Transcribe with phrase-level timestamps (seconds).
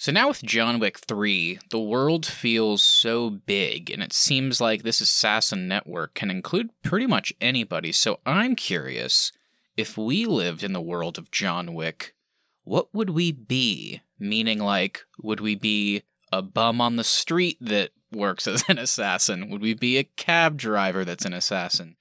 [0.00, 4.84] So now with John Wick 3, the world feels so big, and it seems like
[4.84, 7.90] this assassin network can include pretty much anybody.
[7.90, 9.32] So I'm curious
[9.76, 12.14] if we lived in the world of John Wick,
[12.62, 14.00] what would we be?
[14.20, 19.50] Meaning, like, would we be a bum on the street that works as an assassin?
[19.50, 21.96] Would we be a cab driver that's an assassin?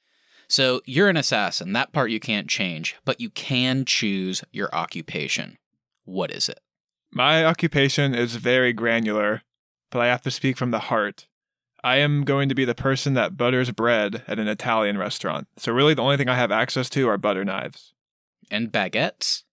[0.48, 1.74] So you're an assassin.
[1.74, 5.58] That part you can't change, but you can choose your occupation.
[6.06, 6.60] What is it?
[7.12, 9.44] My occupation is very granular,
[9.92, 11.28] but I have to speak from the heart.
[11.84, 15.48] I am going to be the person that butters bread at an Italian restaurant.
[15.58, 17.94] So, really, the only thing I have access to are butter knives.
[18.52, 19.44] And baguettes?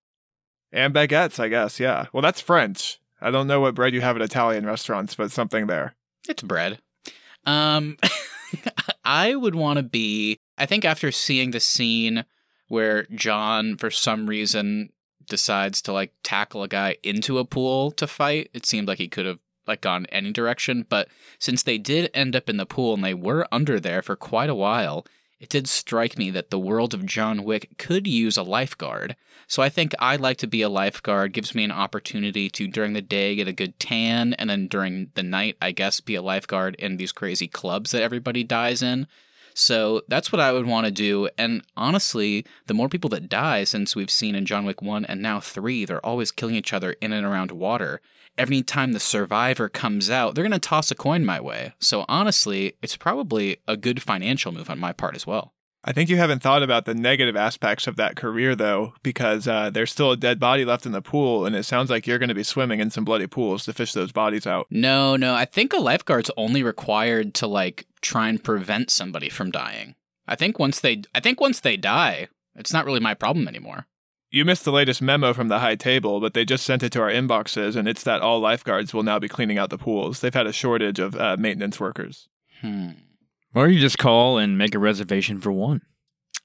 [0.72, 2.06] And baguettes, I guess, yeah.
[2.12, 2.98] Well, that's French.
[3.20, 5.94] I don't know what bread you have at Italian restaurants, but something there.
[6.28, 6.80] It's bread.
[7.46, 7.98] Um,
[9.04, 10.38] I would want to be.
[10.58, 12.24] I think after seeing the scene
[12.68, 14.90] where John, for some reason,
[15.26, 19.08] decides to like tackle a guy into a pool to fight, it seemed like he
[19.08, 20.86] could have like gone any direction.
[20.88, 21.08] But
[21.38, 24.50] since they did end up in the pool and they were under there for quite
[24.50, 25.06] a while,
[25.40, 29.16] it did strike me that the world of John Wick could use a lifeguard.
[29.46, 31.32] So I think I'd like to be a lifeguard.
[31.32, 35.10] Gives me an opportunity to during the day get a good tan, and then during
[35.14, 39.06] the night, I guess, be a lifeguard in these crazy clubs that everybody dies in.
[39.54, 41.28] So that's what I would want to do.
[41.38, 45.22] And honestly, the more people that die, since we've seen in John Wick 1 and
[45.22, 48.00] now 3, they're always killing each other in and around water.
[48.36, 51.72] Every time the survivor comes out, they're going to toss a coin my way.
[51.78, 55.54] So honestly, it's probably a good financial move on my part as well.
[55.86, 59.68] I think you haven't thought about the negative aspects of that career, though, because uh,
[59.68, 62.30] there's still a dead body left in the pool, and it sounds like you're going
[62.30, 64.66] to be swimming in some bloody pools to fish those bodies out.
[64.70, 65.34] No, no.
[65.34, 69.94] I think a lifeguard's only required to like try and prevent somebody from dying.
[70.26, 73.86] I think once they, I think once they die, it's not really my problem anymore.
[74.30, 77.00] You missed the latest memo from the high table, but they just sent it to
[77.00, 80.20] our inboxes, and it's that all lifeguards will now be cleaning out the pools.
[80.20, 82.28] They've had a shortage of uh, maintenance workers.
[82.60, 82.90] Hmm.
[83.54, 85.82] Or you just call and make a reservation for one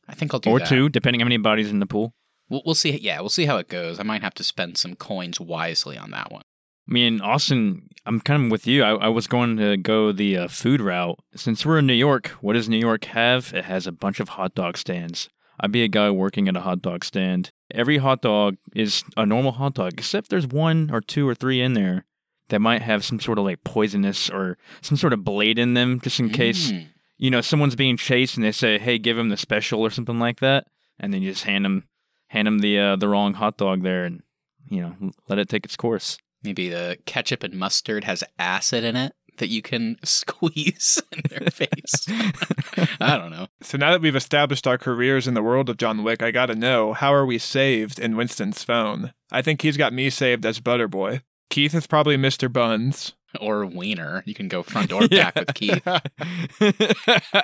[0.07, 0.67] I think I'll do or that.
[0.67, 2.13] two, depending how many bodies in the pool.
[2.49, 2.97] We'll, we'll see.
[2.97, 3.99] Yeah, we'll see how it goes.
[3.99, 6.41] I might have to spend some coins wisely on that one.
[6.89, 8.83] I mean, Austin, I'm kind of with you.
[8.83, 11.19] I, I was going to go the uh, food route.
[11.35, 13.53] Since we're in New York, what does New York have?
[13.53, 15.29] It has a bunch of hot dog stands.
[15.59, 17.51] I'd be a guy working at a hot dog stand.
[17.71, 21.61] Every hot dog is a normal hot dog, except there's one or two or three
[21.61, 22.05] in there
[22.47, 25.99] that might have some sort of like poisonous or some sort of blade in them,
[25.99, 26.87] just in case Mm.
[27.17, 30.17] you know someone's being chased and they say, "Hey, give him the special" or something
[30.17, 30.65] like that,
[30.99, 31.83] and then you just hand them
[32.29, 34.23] hand them the uh, the wrong hot dog there, and
[34.67, 36.17] you know let it take its course.
[36.43, 41.49] Maybe the ketchup and mustard has acid in it that you can squeeze in their
[41.49, 42.05] face.
[42.99, 43.47] I don't know.
[43.61, 46.55] So now that we've established our careers in the world of John Wick, I gotta
[46.55, 49.13] know how are we saved in Winston's phone?
[49.31, 51.21] I think he's got me saved as Butterboy.
[51.49, 52.51] Keith is probably Mr.
[52.51, 53.13] Buns.
[53.39, 54.23] Or wiener.
[54.25, 55.83] You can go front or back with Keith.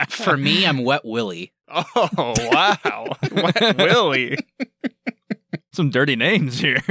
[0.09, 1.53] For me, I'm Wet Willie.
[1.67, 2.09] oh
[2.51, 4.37] wow, Wet Willie.
[5.73, 6.81] Some dirty names here.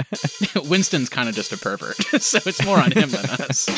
[0.64, 3.68] Winston's kind of just a pervert, so it's more on him than us.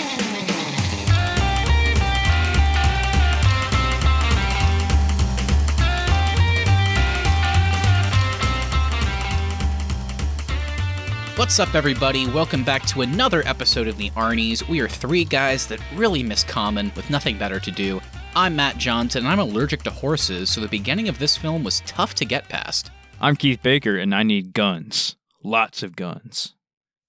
[11.36, 12.28] What's up, everybody?
[12.28, 14.66] Welcome back to another episode of the Arnies.
[14.68, 18.00] We are three guys that really miss Common with nothing better to do.
[18.36, 21.82] I'm Matt Johnson, and I'm allergic to horses, so the beginning of this film was
[21.86, 22.92] tough to get past.
[23.24, 25.16] I'm Keith Baker, and I need guns.
[25.42, 26.52] Lots of guns.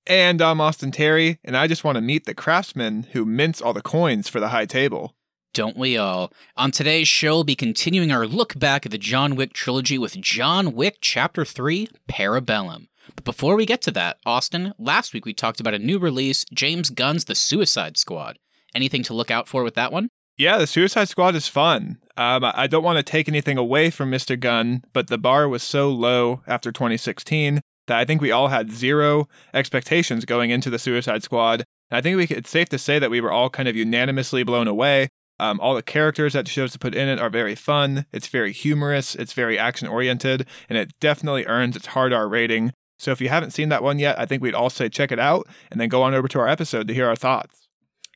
[0.08, 3.74] And I'm Austin Terry, and I just want to meet the craftsmen who mince all
[3.74, 5.14] the coins for the high table.
[5.54, 6.32] Don't we all?
[6.56, 10.22] On today's show, we'll be continuing our look back at the John Wick trilogy with
[10.22, 12.88] John Wick Chapter 3 Parabellum.
[13.14, 16.46] But before we get to that, Austin, last week we talked about a new release,
[16.54, 18.40] James Gunn's The Suicide Squad.
[18.74, 20.08] Anything to look out for with that one?
[20.38, 21.98] Yeah, the Suicide Squad is fun.
[22.18, 24.40] Um, I don't want to take anything away from Mr.
[24.40, 28.72] Gunn, but the bar was so low after 2016 that I think we all had
[28.72, 31.64] zero expectations going into the Suicide Squad.
[31.92, 34.44] And I think we, it's safe to say that we were all kind of unanimously
[34.44, 35.10] blown away.
[35.40, 38.06] Um, all the characters that the shows to put in it are very fun.
[38.14, 39.16] It's very humorous.
[39.16, 42.72] It's very action oriented, and it definitely earns its hard R rating.
[42.98, 45.20] So if you haven't seen that one yet, I think we'd all say check it
[45.20, 47.65] out, and then go on over to our episode to hear our thoughts.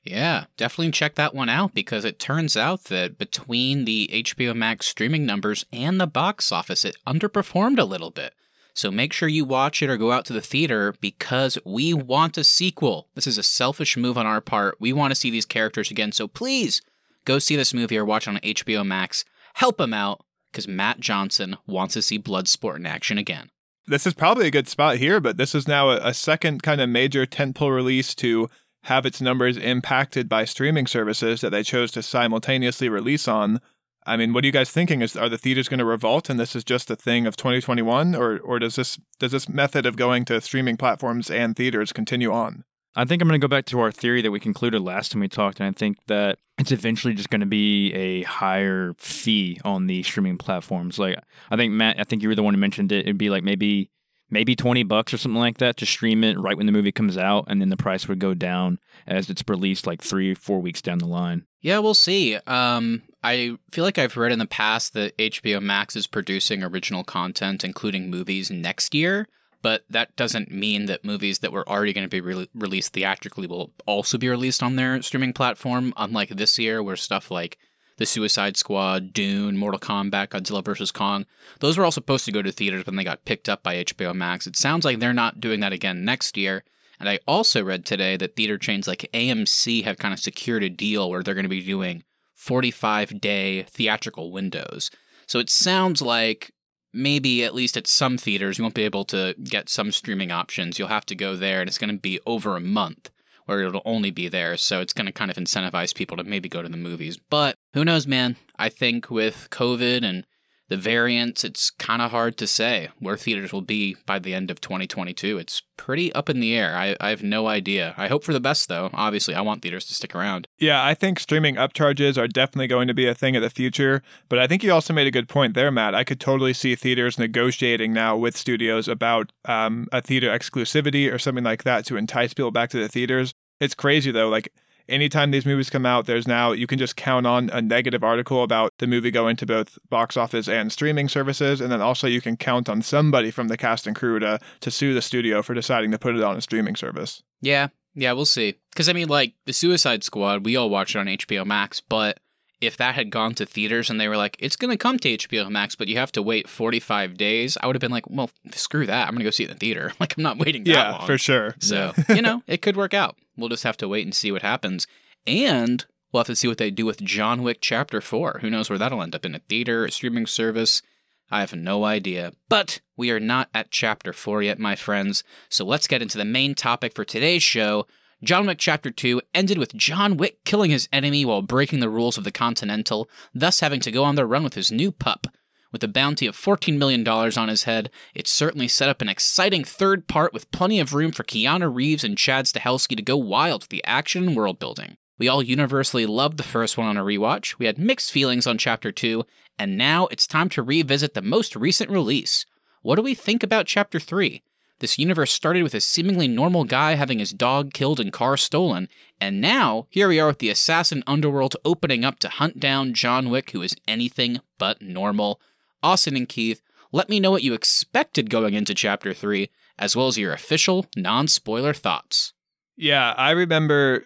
[0.09, 4.87] Yeah, definitely check that one out because it turns out that between the HBO Max
[4.87, 8.33] streaming numbers and the box office, it underperformed a little bit.
[8.73, 12.39] So make sure you watch it or go out to the theater because we want
[12.39, 13.09] a sequel.
[13.13, 14.77] This is a selfish move on our part.
[14.79, 16.11] We want to see these characters again.
[16.11, 16.81] So please
[17.25, 19.25] go see this movie or watch it on HBO Max.
[19.55, 23.51] Help him out because Matt Johnson wants to see Bloodsport in action again.
[23.85, 26.81] this is probably a good spot here, but this is now a, a second kind
[26.81, 28.49] of major tentpole release to
[28.89, 33.61] have its numbers impacted by streaming services that they chose to simultaneously release on.
[34.05, 35.03] I mean, what are you guys thinking?
[35.03, 38.15] Is are the theaters going to revolt, and this is just a thing of 2021,
[38.15, 42.31] or or does this does this method of going to streaming platforms and theaters continue
[42.31, 42.63] on?
[42.95, 45.21] I think I'm going to go back to our theory that we concluded last time
[45.21, 49.59] we talked, and I think that it's eventually just going to be a higher fee
[49.63, 50.97] on the streaming platforms.
[50.97, 51.19] Like
[51.51, 53.05] I think Matt, I think you were the one who mentioned it.
[53.05, 53.91] It'd be like maybe
[54.29, 57.17] maybe 20 bucks or something like that to stream it right when the movie comes
[57.17, 60.81] out and then the price would go down as it's released like 3 4 weeks
[60.81, 61.45] down the line.
[61.61, 62.35] Yeah, we'll see.
[62.47, 67.03] Um I feel like I've read in the past that HBO Max is producing original
[67.03, 69.27] content including movies next year,
[69.61, 73.47] but that doesn't mean that movies that were already going to be re- released theatrically
[73.47, 77.57] will also be released on their streaming platform unlike this year where stuff like
[77.99, 80.91] the Suicide Squad, Dune, Mortal Kombat, Godzilla vs.
[80.91, 81.25] Kong.
[81.59, 84.15] Those were all supposed to go to theaters when they got picked up by HBO
[84.15, 84.47] Max.
[84.47, 86.63] It sounds like they're not doing that again next year.
[86.97, 90.69] And I also read today that theater chains like AMC have kind of secured a
[90.69, 92.03] deal where they're going to be doing
[92.35, 94.89] 45 day theatrical windows.
[95.27, 96.51] So it sounds like
[96.93, 100.79] maybe at least at some theaters you won't be able to get some streaming options.
[100.79, 103.11] You'll have to go there and it's going to be over a month
[103.49, 104.55] where it'll only be there.
[104.57, 107.17] So it's going to kind of incentivize people to maybe go to the movies.
[107.29, 108.37] But who knows, man?
[108.57, 110.25] I think with COVID and
[110.69, 114.49] the variants, it's kind of hard to say where theaters will be by the end
[114.49, 115.37] of 2022.
[115.39, 116.75] It's pretty up in the air.
[116.75, 117.95] I, I have no idea.
[117.97, 118.91] I hope for the best, though.
[118.93, 120.47] Obviously, I want theaters to stick around.
[120.59, 124.03] Yeah, I think streaming upcharges are definitely going to be a thing of the future.
[124.29, 125.95] But I think you also made a good point there, Matt.
[125.95, 131.17] I could totally see theaters negotiating now with studios about um, a theater exclusivity or
[131.17, 133.33] something like that to entice people back to the theaters.
[133.59, 134.29] It's crazy, though.
[134.29, 134.53] Like,
[134.89, 138.43] anytime these movies come out, there's now you can just count on a negative article
[138.43, 142.21] about the movie going to both box office and streaming services, and then also you
[142.21, 145.53] can count on somebody from the cast and crew to to sue the studio for
[145.53, 147.23] deciding to put it on a streaming service.
[147.41, 148.55] Yeah, yeah, we'll see.
[148.71, 152.19] Because I mean, like the Suicide Squad, we all watched it on HBO Max, but
[152.61, 155.17] if that had gone to theaters and they were like, it's going to come to
[155.17, 158.29] HBO Max, but you have to wait 45 days, I would have been like, well,
[158.51, 159.07] screw that.
[159.07, 159.93] I'm going to go see it in the theater.
[159.99, 161.05] Like, I'm not waiting that yeah, long.
[161.05, 161.55] for sure.
[161.59, 163.17] So, you know, it could work out.
[163.35, 164.87] We'll just have to wait and see what happens.
[165.27, 168.39] And we'll have to see what they do with John Wick Chapter 4.
[168.41, 170.81] Who knows where that'll end up in a theater, a streaming service?
[171.29, 172.31] I have no idea.
[172.47, 175.23] But we are not at Chapter 4 yet, my friends.
[175.49, 177.85] So let's get into the main topic for today's show.
[178.21, 182.17] John Wick Chapter 2 ended with John Wick killing his enemy while breaking the rules
[182.17, 185.27] of the Continental, thus having to go on the run with his new pup.
[185.71, 189.63] With a bounty of $14 million on his head, it certainly set up an exciting
[189.63, 193.63] third part with plenty of room for Keanu Reeves and Chad Stahelski to go wild
[193.63, 194.97] with the action and world building.
[195.17, 198.57] We all universally loved the first one on a rewatch, we had mixed feelings on
[198.57, 199.23] Chapter 2,
[199.57, 202.45] and now it's time to revisit the most recent release.
[202.81, 204.41] What do we think about Chapter 3?
[204.79, 208.87] This universe started with a seemingly normal guy having his dog killed and car stolen,
[209.19, 213.29] and now here we are with the assassin underworld opening up to hunt down John
[213.29, 215.41] Wick, who is anything but normal.
[215.83, 216.61] Austin and Keith,
[216.91, 220.85] let me know what you expected going into Chapter 3, as well as your official,
[220.95, 222.33] non spoiler thoughts.
[222.77, 224.05] Yeah, I remember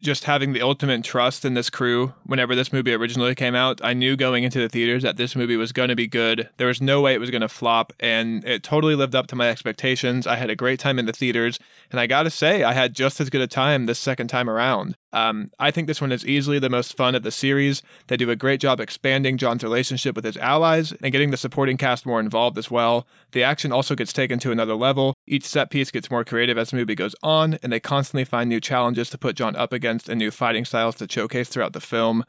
[0.00, 3.80] just having the ultimate trust in this crew whenever this movie originally came out.
[3.84, 6.48] I knew going into the theaters that this movie was going to be good.
[6.56, 9.36] There was no way it was going to flop, and it totally lived up to
[9.36, 10.26] my expectations.
[10.26, 11.58] I had a great time in the theaters,
[11.90, 14.48] and I got to say, I had just as good a time this second time
[14.48, 14.96] around.
[15.12, 17.82] Um, I think this one is easily the most fun of the series.
[18.06, 21.76] They do a great job expanding John's relationship with his allies and getting the supporting
[21.76, 23.06] cast more involved as well.
[23.32, 25.14] The action also gets taken to another level.
[25.26, 28.48] Each set piece gets more creative as the movie goes on, and they constantly find
[28.48, 31.80] new challenges to put John up against and new fighting styles to showcase throughout the
[31.80, 32.24] film.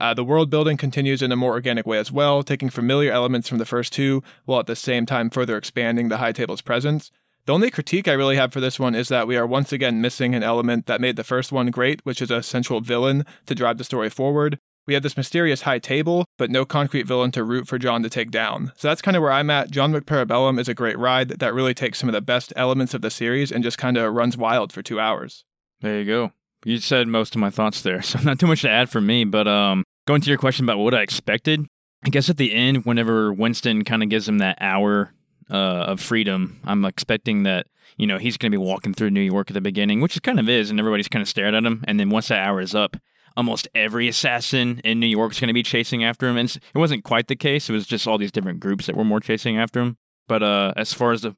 [0.00, 3.48] Uh, the world building continues in a more organic way as well, taking familiar elements
[3.48, 7.10] from the first two, while at the same time further expanding the High Table's presence.
[7.46, 10.00] The only critique I really have for this one is that we are once again
[10.00, 13.54] missing an element that made the first one great, which is a central villain to
[13.54, 14.58] drive the story forward.
[14.86, 18.10] We have this mysterious high table, but no concrete villain to root for John to
[18.10, 18.72] take down.
[18.76, 19.70] So that's kind of where I'm at.
[19.70, 22.94] John Wick Parabellum is a great ride that really takes some of the best elements
[22.94, 25.44] of the series and just kind of runs wild for two hours.
[25.80, 26.32] There you go.
[26.64, 29.24] You said most of my thoughts there, so not too much to add for me.
[29.24, 31.66] But um, going to your question about what I expected,
[32.04, 35.12] I guess at the end, whenever Winston kind of gives him that hour
[35.50, 39.20] uh, of freedom, I'm expecting that you know he's going to be walking through New
[39.20, 41.64] York at the beginning, which it kind of is, and everybody's kind of stared at
[41.64, 41.84] him.
[41.86, 42.96] And then once that hour is up,
[43.36, 46.36] almost every assassin in New York is going to be chasing after him.
[46.36, 49.04] And it wasn't quite the case; it was just all these different groups that were
[49.04, 49.96] more chasing after him.
[50.26, 51.34] But uh, as far as the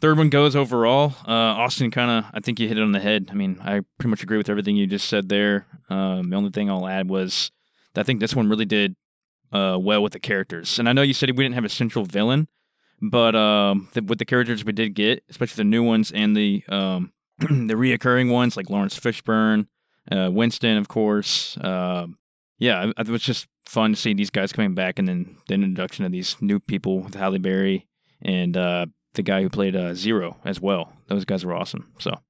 [0.00, 3.00] third one goes overall, uh, Austin kind of, I think you hit it on the
[3.00, 3.28] head.
[3.30, 5.66] I mean, I pretty much agree with everything you just said there.
[5.90, 7.50] Um, the only thing I'll add was
[7.96, 8.94] I think this one really did
[9.52, 10.78] uh, well with the characters.
[10.78, 12.48] And I know you said we didn't have a central villain,
[13.00, 16.64] But um, the, with the characters we did get, especially the new ones and the
[16.68, 19.68] um, the reoccurring ones like Laurence Fishburne,
[20.10, 21.56] uh, Winston, of course.
[21.58, 22.06] Uh,
[22.58, 26.04] yeah, it was just fun to see these guys coming back, and then the introduction
[26.04, 27.86] of these new people with Halle Berry
[28.20, 30.92] and uh, the guy who played uh, Zero as well.
[31.08, 31.92] Those guys were awesome.
[31.98, 32.20] So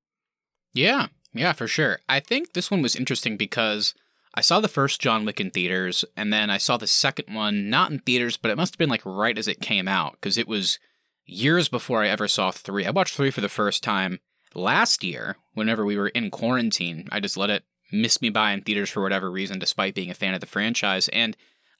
[0.72, 2.00] Yeah, yeah, for sure.
[2.08, 3.94] I think this one was interesting because
[4.34, 7.70] I saw the first John Wick in theaters, and then I saw the second one
[7.70, 10.38] not in theaters, but it must have been like right as it came out because
[10.38, 10.78] it was
[11.26, 12.86] years before I ever saw three.
[12.86, 14.20] I watched three for the first time
[14.54, 17.08] last year whenever we were in quarantine.
[17.12, 20.14] I just let it miss me by in theaters for whatever reason, despite being a
[20.14, 21.08] fan of the franchise.
[21.08, 21.36] And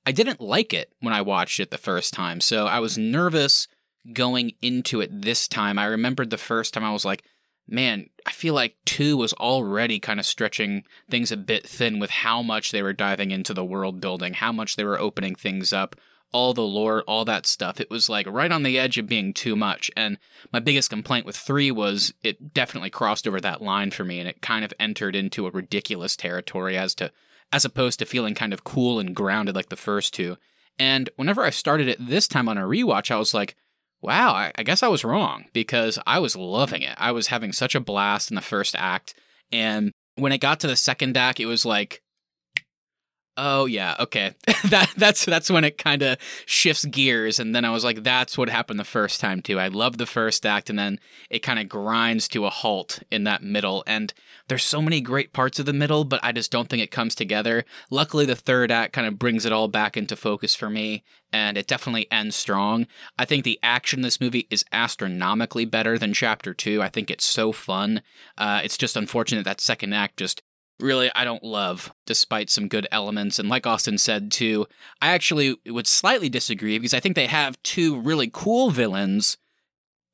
[0.06, 2.40] I didn't like it when I watched it the first time.
[2.40, 3.68] So I was nervous
[4.12, 5.78] going into it this time.
[5.78, 7.24] I remembered the first time I was like,
[7.68, 12.10] man, I feel like two was already kind of stretching things a bit thin with
[12.10, 15.72] how much they were diving into the world building, how much they were opening things
[15.72, 15.94] up,
[16.32, 17.80] all the lore, all that stuff.
[17.80, 19.90] It was like right on the edge of being too much.
[19.96, 20.18] And
[20.52, 24.28] my biggest complaint with three was it definitely crossed over that line for me and
[24.28, 27.12] it kind of entered into a ridiculous territory as to
[27.50, 30.36] as opposed to feeling kind of cool and grounded like the first two.
[30.78, 33.56] And whenever I started it this time on a rewatch, I was like,
[34.00, 36.94] wow, I, I guess I was wrong because I was loving it.
[36.98, 39.14] I was having such a blast in the first act.
[39.50, 42.00] And when it got to the second act, it was like,
[43.38, 44.34] oh yeah, okay.
[44.64, 48.36] that that's that's when it kind of shifts gears and then I was like that's
[48.36, 49.58] what happened the first time too.
[49.58, 50.98] I love the first act and then
[51.30, 54.12] it kind of grinds to a halt in that middle and
[54.48, 57.14] there's so many great parts of the middle, but I just don't think it comes
[57.14, 57.64] together.
[57.90, 61.56] Luckily the third act kind of brings it all back into focus for me and
[61.56, 62.86] it definitely ends strong.
[63.18, 66.82] I think the action in this movie is astronomically better than chapter 2.
[66.82, 68.02] I think it's so fun.
[68.36, 70.42] Uh, it's just unfortunate that second act just
[70.80, 73.38] really I don't love, despite some good elements.
[73.38, 74.66] And like Austin said too,
[75.00, 79.36] I actually would slightly disagree because I think they have two really cool villains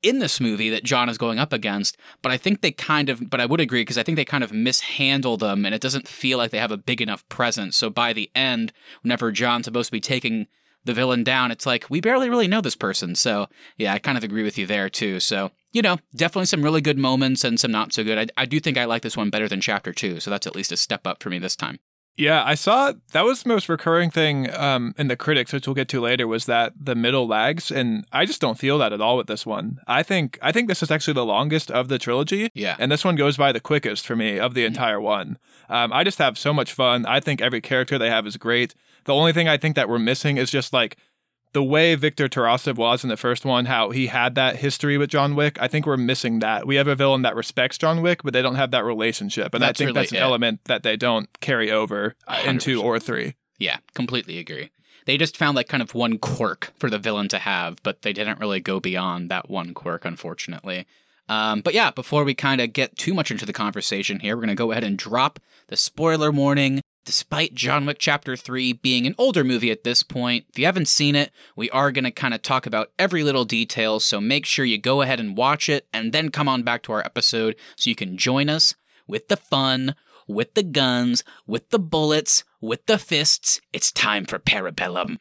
[0.05, 3.27] in this movie that John is going up against, but I think they kind of,
[3.27, 6.07] but I would agree because I think they kind of mishandle them and it doesn't
[6.07, 7.75] feel like they have a big enough presence.
[7.75, 10.45] So by the end, whenever John's supposed to be taking
[10.85, 13.15] the villain down, it's like, we barely really know this person.
[13.15, 15.19] So yeah, I kind of agree with you there too.
[15.19, 18.31] So you know, definitely some really good moments and some not so good.
[18.37, 20.55] I, I do think I like this one better than chapter two, so that's at
[20.55, 21.79] least a step up for me this time.
[22.17, 25.73] Yeah, I saw that was the most recurring thing um, in the critics, which we'll
[25.73, 29.01] get to later, was that the middle lags, and I just don't feel that at
[29.01, 29.79] all with this one.
[29.85, 32.77] I think I think this is actually the longest of the trilogy, Yeah.
[32.79, 35.37] and this one goes by the quickest for me of the entire one.
[35.67, 37.05] Um, I just have so much fun.
[37.05, 38.75] I think every character they have is great.
[39.05, 40.97] The only thing I think that we're missing is just like
[41.53, 45.09] the way Victor Tarasov was in the first one, how he had that history with
[45.09, 45.57] John Wick.
[45.61, 46.67] I think we're missing that.
[46.67, 49.63] We have a villain that respects John Wick, but they don't have that relationship, and
[49.63, 50.21] That's I think really that's an it.
[50.21, 52.83] element that they don't carry over uh, into 100%.
[52.83, 53.35] or three.
[53.57, 54.71] Yeah, completely agree.
[55.05, 58.11] They just found like kind of one quirk for the villain to have, but they
[58.11, 60.85] didn't really go beyond that one quirk, unfortunately.
[61.29, 64.41] Um, but yeah, before we kind of get too much into the conversation here, we're
[64.41, 66.81] going to go ahead and drop the spoiler warning.
[67.05, 70.87] Despite John Wick Chapter 3 being an older movie at this point, if you haven't
[70.87, 74.43] seen it, we are going to kind of talk about every little detail, so make
[74.43, 77.55] sure you go ahead and watch it and then come on back to our episode
[77.75, 78.73] so you can join us
[79.07, 79.93] with the fun,
[80.27, 83.61] with the guns, with the bullets, with the fists.
[83.71, 85.17] It's time for Parabellum.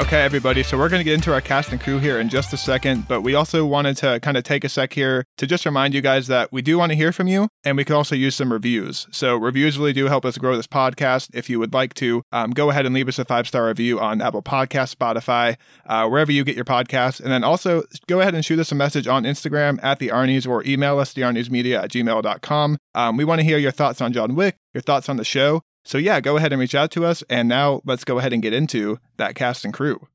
[0.00, 0.62] Okay, everybody.
[0.62, 3.06] So we're going to get into our cast and crew here in just a second,
[3.08, 6.00] but we also wanted to kind of take a sec here to just remind you
[6.02, 8.52] guys that we do want to hear from you, and we could also use some
[8.52, 9.06] reviews.
[9.10, 11.30] So reviews really do help us grow this podcast.
[11.34, 14.00] If you would like to, um, go ahead and leave us a five star review
[14.00, 15.56] on Apple Podcasts, Spotify,
[15.86, 18.74] uh, wherever you get your podcasts, and then also go ahead and shoot us a
[18.74, 22.76] message on Instagram at the Arnies or email us thearniesmedia at gmail.com.
[22.94, 25.62] Um, we want to hear your thoughts on John Wick, your thoughts on the show.
[25.84, 27.22] So yeah, go ahead and reach out to us.
[27.28, 30.08] And now let's go ahead and get into that cast and crew.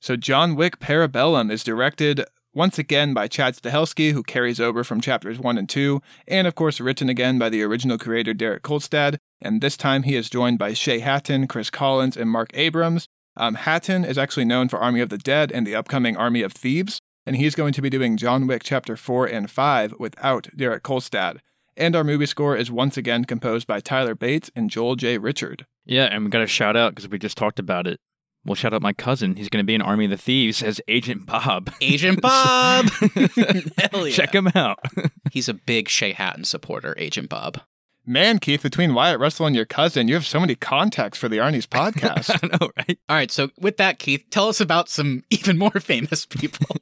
[0.00, 2.24] So John Wick Parabellum is directed
[2.54, 6.54] once again by Chad Stahelski, who carries over from chapters 1 and 2, and of
[6.54, 9.16] course written again by the original creator Derek Kolstad.
[9.42, 13.08] And this time he is joined by Shay Hatton, Chris Collins, and Mark Abrams.
[13.36, 16.52] Um, Hatton is actually known for Army of the Dead and the upcoming Army of
[16.52, 20.84] Thieves, and he's going to be doing John Wick Chapter 4 and 5 without Derek
[20.84, 21.38] Kolstad.
[21.76, 25.18] And our movie score is once again composed by Tyler Bates and Joel J.
[25.18, 25.66] Richard.
[25.84, 28.00] Yeah, and we got to shout out because we just talked about it.
[28.44, 29.36] We'll shout out my cousin.
[29.36, 31.72] He's going to be in Army of the Thieves as Agent Bob.
[31.80, 32.86] Agent Bob!
[32.90, 34.14] Hell yeah.
[34.14, 34.78] Check him out.
[35.32, 37.60] He's a big Shay Hatton supporter, Agent Bob.
[38.06, 41.38] Man, Keith, between Wyatt Russell and your cousin, you have so many contacts for the
[41.38, 42.38] Arnie's podcast.
[42.42, 42.98] I know, right?
[43.08, 46.76] All right, so with that, Keith, tell us about some even more famous people.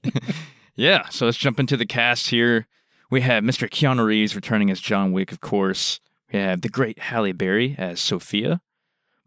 [0.75, 2.67] Yeah, so let's jump into the cast here.
[3.13, 3.69] We have Mr.
[3.69, 6.01] Keanu Reeves returning as John Wick, of course.
[6.33, 8.63] We have the great Halle Berry as Sophia,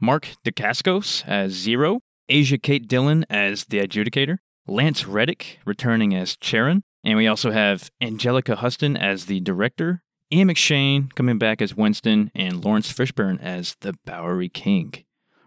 [0.02, 6.84] Mark Dacascos as Zero, Asia Kate Dillon as the Adjudicator, Lance Reddick returning as Charon,
[7.04, 10.02] and we also have Anjelica Huston as the Director,
[10.34, 14.96] Ian McShane coming back as Winston, and Laurence Fishburne as the Bowery King.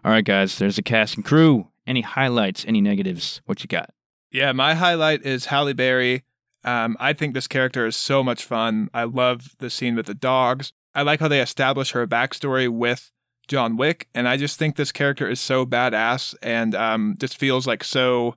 [0.05, 1.71] All right, guys, there's the cast and crew.
[1.85, 3.41] Any highlights, any negatives?
[3.47, 3.89] What you got?
[4.31, 6.23] Yeah, my highlight is Halle Berry.
[6.63, 8.89] Um, I think this character is so much fun.
[8.93, 10.73] I love the scene with the dogs.
[10.93, 13.11] I like how they establish her backstory with
[13.47, 17.65] John Wick, and I just think this character is so badass and um, just feels
[17.65, 18.35] like so,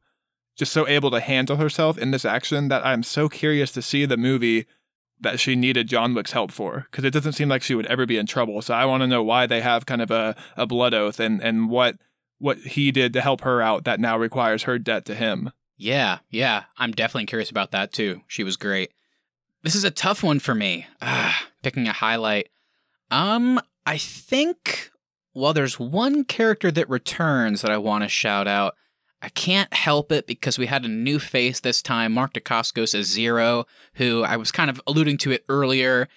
[0.57, 4.07] just so able to handle herself in this action that I'm so curious to see
[4.07, 4.67] the movie
[5.21, 8.07] that she needed John Wick's help for because it doesn't seem like she would ever
[8.07, 8.61] be in trouble.
[8.61, 11.41] So I want to know why they have kind of a, a blood oath and
[11.41, 11.97] and what
[12.39, 15.53] what he did to help her out that now requires her debt to him.
[15.77, 18.23] Yeah, yeah, I'm definitely curious about that too.
[18.29, 18.93] She was great.
[19.63, 20.87] This is a tough one for me.
[21.01, 22.49] Ah, picking a highlight.
[23.11, 24.91] Um, I think
[25.35, 28.75] well, there's one character that returns that I want to shout out.
[29.23, 33.07] I can't help it because we had a new face this time, Mark Dacascos as
[33.07, 36.09] Zero, who I was kind of alluding to it earlier.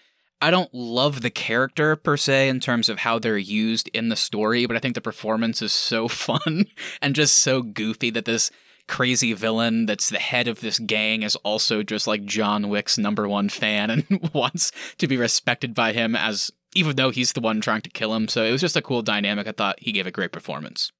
[0.42, 4.16] I don't love the character per se in terms of how they're used in the
[4.16, 6.66] story, but I think the performance is so fun
[7.02, 8.52] and just so goofy that this
[8.88, 13.28] crazy villain that's the head of this gang is also just like John Wick's number
[13.28, 17.62] one fan and wants to be respected by him as even though he's the one
[17.62, 18.28] trying to kill him.
[18.28, 19.48] So it was just a cool dynamic.
[19.48, 20.92] I thought he gave a great performance.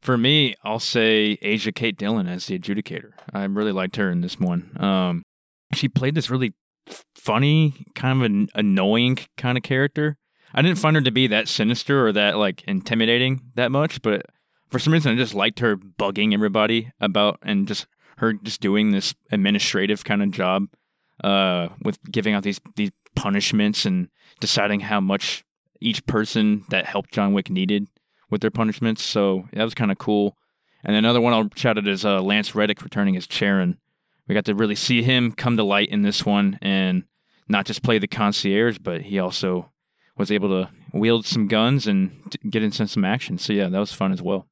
[0.00, 3.10] For me, I'll say Asia Kate Dillon as the adjudicator.
[3.32, 4.70] I really liked her in this one.
[4.78, 5.24] Um,
[5.74, 6.54] she played this really
[7.16, 10.16] funny, kind of an annoying kind of character.
[10.54, 14.26] I didn't find her to be that sinister or that like intimidating that much, but
[14.70, 17.86] for some reason I just liked her bugging everybody about and just
[18.18, 20.68] her just doing this administrative kind of job
[21.24, 24.08] uh, with giving out these these punishments and
[24.40, 25.44] deciding how much
[25.80, 27.86] each person that helped John Wick needed
[28.30, 29.02] with their punishments.
[29.02, 30.36] So that was kind of cool.
[30.84, 33.78] And another one I'll shout out is uh, Lance Reddick returning as Charon.
[34.26, 37.04] We got to really see him come to light in this one and
[37.48, 39.72] not just play the concierge, but he also
[40.16, 43.38] was able to wield some guns and get into some action.
[43.38, 44.46] So yeah, that was fun as well.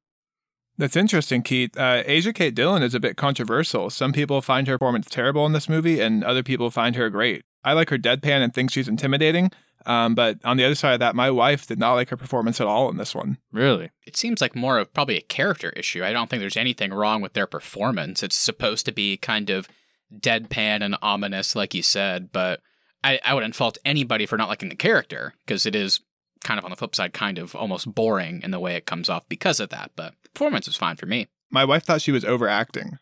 [0.77, 1.75] That's interesting, Keith.
[1.77, 3.89] Uh, Asia Kate Dillon is a bit controversial.
[3.89, 7.45] Some people find her performance terrible in this movie, and other people find her great.
[7.63, 9.51] I like her deadpan and think she's intimidating.
[9.85, 12.59] Um, but on the other side of that, my wife did not like her performance
[12.59, 13.37] at all in this one.
[13.51, 13.89] Really?
[14.05, 16.03] It seems like more of probably a character issue.
[16.03, 18.21] I don't think there's anything wrong with their performance.
[18.21, 19.67] It's supposed to be kind of
[20.13, 22.61] deadpan and ominous, like you said, but
[23.03, 26.01] I, I wouldn't fault anybody for not liking the character because it is
[26.43, 29.09] kind of on the flip side, kind of almost boring in the way it comes
[29.09, 29.91] off because of that.
[29.95, 31.27] But performance was fine for me.
[31.49, 32.99] My wife thought she was overacting.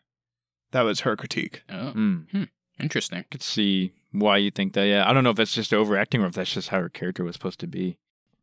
[0.72, 1.62] That was her critique.
[1.68, 2.30] Oh, Mm.
[2.30, 2.42] hmm.
[2.80, 3.24] interesting.
[3.30, 4.84] could see why you think that.
[4.86, 7.24] Yeah, I don't know if that's just overacting or if that's just how her character
[7.24, 7.98] was supposed to be.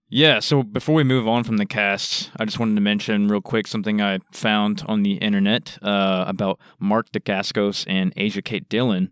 [0.09, 3.41] Yeah, so before we move on from the cast, I just wanted to mention real
[3.41, 9.11] quick something I found on the internet uh, about Mark Dacascos and Asia Kate Dillon.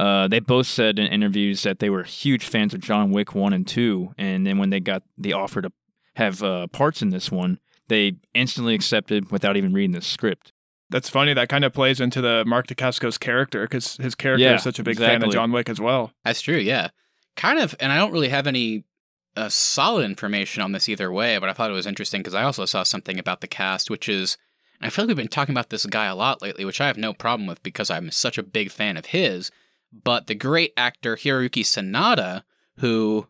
[0.00, 3.52] Uh, they both said in interviews that they were huge fans of John Wick 1
[3.52, 5.70] and 2, and then when they got the offer to
[6.16, 7.58] have uh, parts in this one,
[7.88, 10.52] they instantly accepted without even reading the script.
[10.90, 11.32] That's funny.
[11.32, 14.78] That kind of plays into the Mark Dacascos character because his character Yeah, is such
[14.78, 15.30] a big fan of.
[15.30, 16.12] John Wick as well.
[16.24, 16.88] That's true, yeah.
[17.34, 18.84] Kind of, and I don't really have any
[19.34, 22.42] uh, solid information on this either way, but I thought it was interesting because I
[22.42, 24.36] also saw something about the cast, which is,
[24.82, 26.98] I feel like we've been talking about this guy a lot lately, which I have
[26.98, 29.50] no problem with because I'm such a big fan of his.
[29.92, 32.42] But the great actor Hiroyuki Sanada,
[32.78, 33.28] who,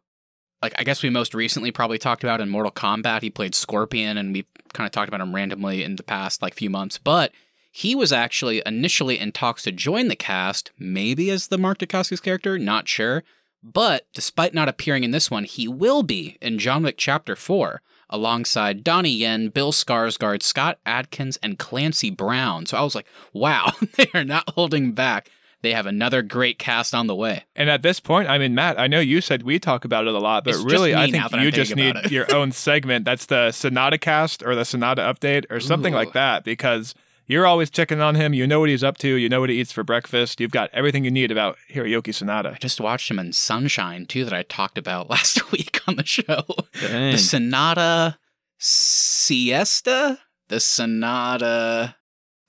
[0.62, 4.16] like, I guess we most recently probably talked about in Mortal Kombat, he played Scorpion,
[4.16, 7.32] and we kind of talked about him randomly in the past, like, few months, but
[7.70, 12.22] he was actually initially in talks to join the cast, maybe as the Mark Dacascos
[12.22, 13.24] character, not sure.
[13.62, 17.80] But despite not appearing in this one, he will be in John Wick Chapter 4,
[18.10, 22.66] alongside Donnie Yen, Bill Skarsgård, Scott Adkins, and Clancy Brown.
[22.66, 25.30] So I was like, wow, they are not holding back.
[25.62, 27.44] They have another great cast on the way.
[27.54, 30.14] And at this point, I mean, Matt, I know you said we talk about it
[30.14, 33.04] a lot, but It's really, I think you just need your own segment.
[33.04, 35.98] That's the Sanada cast or the Sanada update or something Ooh.
[35.98, 36.94] like that because
[37.26, 38.34] you're always checking on him.
[38.34, 39.08] You know what he's up to.
[39.08, 40.40] You know what he eats for breakfast.
[40.40, 42.54] You've got everything you need about Hiroyuki Sanada.
[42.54, 46.04] I just watched him in Sunshine, too, that I talked about last week on the
[46.04, 46.44] show.
[46.80, 47.12] Dang.
[47.12, 48.16] The Sanada
[48.58, 51.94] Siesta, the Sanada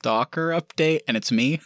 [0.01, 1.61] Docker update, and it's me.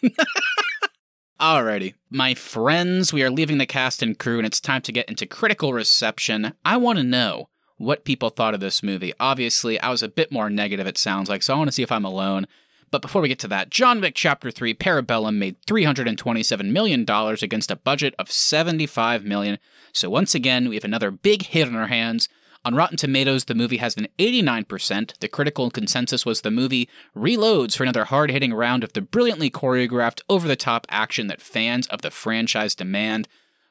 [1.40, 5.08] Alrighty, my friends, we are leaving the cast and crew, and it's time to get
[5.08, 6.54] into critical reception.
[6.66, 9.14] I want to know what people thought of this movie.
[9.20, 11.84] Obviously, I was a bit more negative, it sounds like, so I want to see
[11.84, 12.48] if I'm alone.
[12.90, 17.70] But before we get to that, John Wick Chapter 3 Parabellum made $327 million against
[17.70, 19.60] a budget of 75 million.
[19.94, 22.30] So once again, we have another big hit on our hands.
[22.66, 25.18] On Rotten Tomatoes, the movie has an 89%.
[25.20, 29.50] The critical consensus was the movie reloads for another hard hitting round of the brilliantly
[29.50, 33.28] choreographed, over the top action that fans of the franchise demand.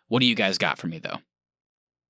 [0.09, 1.19] What do you guys got for me, though?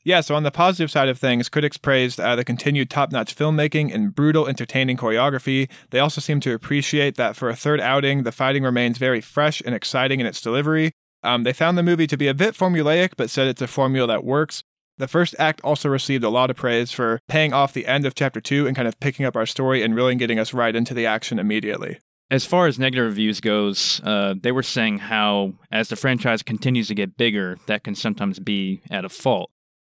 [0.05, 3.35] Yeah, so on the positive side of things, critics praised uh, the continued top notch
[3.35, 5.69] filmmaking and brutal, entertaining choreography.
[5.91, 9.61] They also seem to appreciate that for a third outing, the fighting remains very fresh
[9.67, 10.93] and exciting in its delivery.
[11.25, 14.07] Um, they found the movie to be a bit formulaic, but said it's a formula
[14.07, 14.63] that works.
[14.99, 18.15] The first act also received a lot of praise for paying off the end of
[18.15, 20.95] chapter two and kind of picking up our story and really getting us right into
[20.95, 21.99] the action immediately.
[22.31, 26.89] As far as negative reviews goes, uh, they were saying how as the franchise continues
[26.89, 29.51] to get bigger, that can sometimes be at a fault.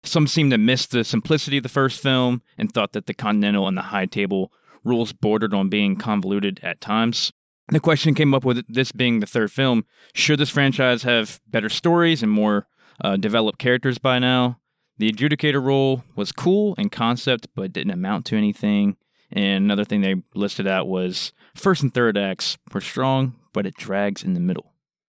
[0.04, 3.66] Some seem to miss the simplicity of the first film and thought that the Continental
[3.66, 4.52] and the High Table
[4.84, 7.32] rules bordered on being convoluted at times.
[7.68, 9.84] The question came up with this being the third film
[10.14, 12.66] should this franchise have better stories and more
[13.02, 14.60] uh, developed characters by now?
[15.00, 18.98] The adjudicator role was cool in concept, but didn't amount to anything.
[19.32, 23.76] And another thing they listed out was first and third acts were strong, but it
[23.76, 24.74] drags in the middle.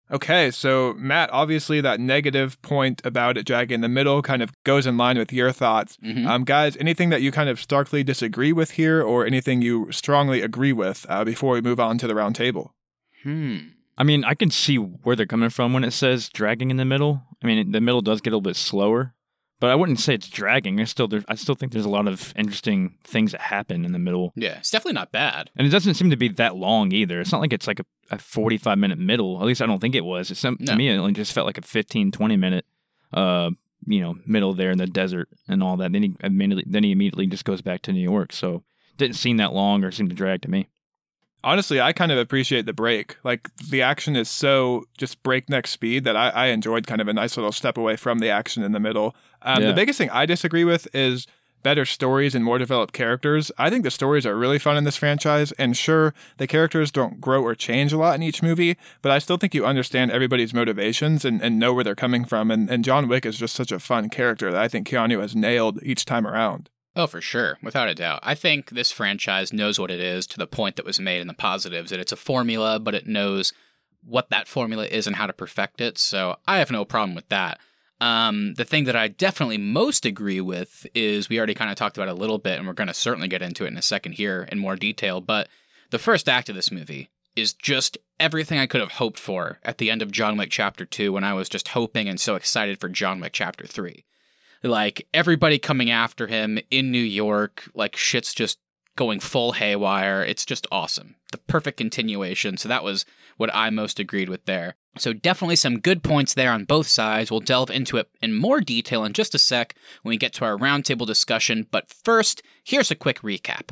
[0.10, 4.52] Okay, so Matt, obviously that negative point about it dragging in the middle kind of
[4.64, 5.98] goes in line with your thoughts.
[6.02, 6.28] Mhm.
[6.28, 10.42] Um, guys, anything that you kind of starkly disagree with here, or anything you strongly
[10.42, 12.74] agree with uh, before we move on to the round table?
[13.24, 13.58] Hmm.
[13.98, 16.86] I mean, I can see where they're coming from when it says dragging in the
[16.86, 17.24] middle.
[17.44, 19.14] I mean, the middle does get a little bit slower,
[19.60, 20.80] but I wouldn't say it's dragging.
[20.82, 23.92] I still, there, I still think there's a lot of interesting things that happen in
[23.94, 25.50] the middle, Yeah, it's definitely not bad.
[25.56, 27.22] and it doesn't seem to be that long either.
[27.22, 29.40] It's not like it's like a, a 45 minute middle.
[29.40, 30.32] At least I don't think it was.
[30.32, 30.74] It's some, No.
[30.74, 32.66] to me, it just felt like a 15, 20 minute,
[33.14, 33.52] uh,
[33.86, 35.92] you know, middle there in the desert and all that.
[35.94, 38.34] Then he immediately, then he immediately just goes back to New York.
[38.34, 38.64] So
[38.98, 40.68] didn't seem that long or seem to drag to me.
[41.44, 43.18] Honestly, I kind of appreciate the break.
[43.24, 47.14] Like the action is so just breakneck speed that I, I enjoyed kind of a
[47.14, 49.16] nice little step away from the action in the middle.
[49.42, 49.70] Um, Yeah.
[49.70, 51.28] The biggest thing I disagree with is
[51.64, 53.52] better stories and more developed characters.
[53.58, 57.22] I think the stories are really fun in this franchise, and sure, the characters don't
[57.22, 60.54] grow or change a lot in each movie, but I still think you understand everybody's
[60.54, 62.52] motivations and, and know where they're coming from.
[62.52, 65.36] And, and John Wick is just such a fun character that I think Keanu has
[65.36, 66.70] nailed each time around.
[66.96, 68.20] Oh, for sure, without a doubt.
[68.22, 71.28] I think this franchise knows what it is to the point that was made in
[71.28, 73.52] the positives that it's a formula, but it knows
[74.04, 75.98] what that formula is and how to perfect it.
[75.98, 77.60] So I have no problem with that.
[78.00, 81.98] Um, the thing that I definitely most agree with is we already kind of talked
[81.98, 84.14] about a little bit, and we're going to certainly get into it in a second
[84.14, 85.22] here in more detail.
[85.22, 85.48] But
[85.90, 89.80] the first act of this movie is just everything I could have hoped for at
[89.80, 92.80] the end of John Wick Chapter 2 when I was just hoping and so excited
[92.80, 94.06] for John Wick Chapter 3
[94.64, 98.60] like everybody coming after him in New York, like shit's just
[98.96, 100.24] going full haywire.
[100.24, 101.16] It's just awesome.
[101.32, 102.58] The perfect continuation.
[102.58, 103.06] So that was
[103.38, 104.76] what I most agreed with there.
[104.98, 107.32] So definitely some good points there on both sides.
[107.32, 110.46] We'll delve into it in more detail in just a sec when we get to
[110.46, 111.66] our roundtable discussion.
[111.72, 113.72] But first, here's a quick recap.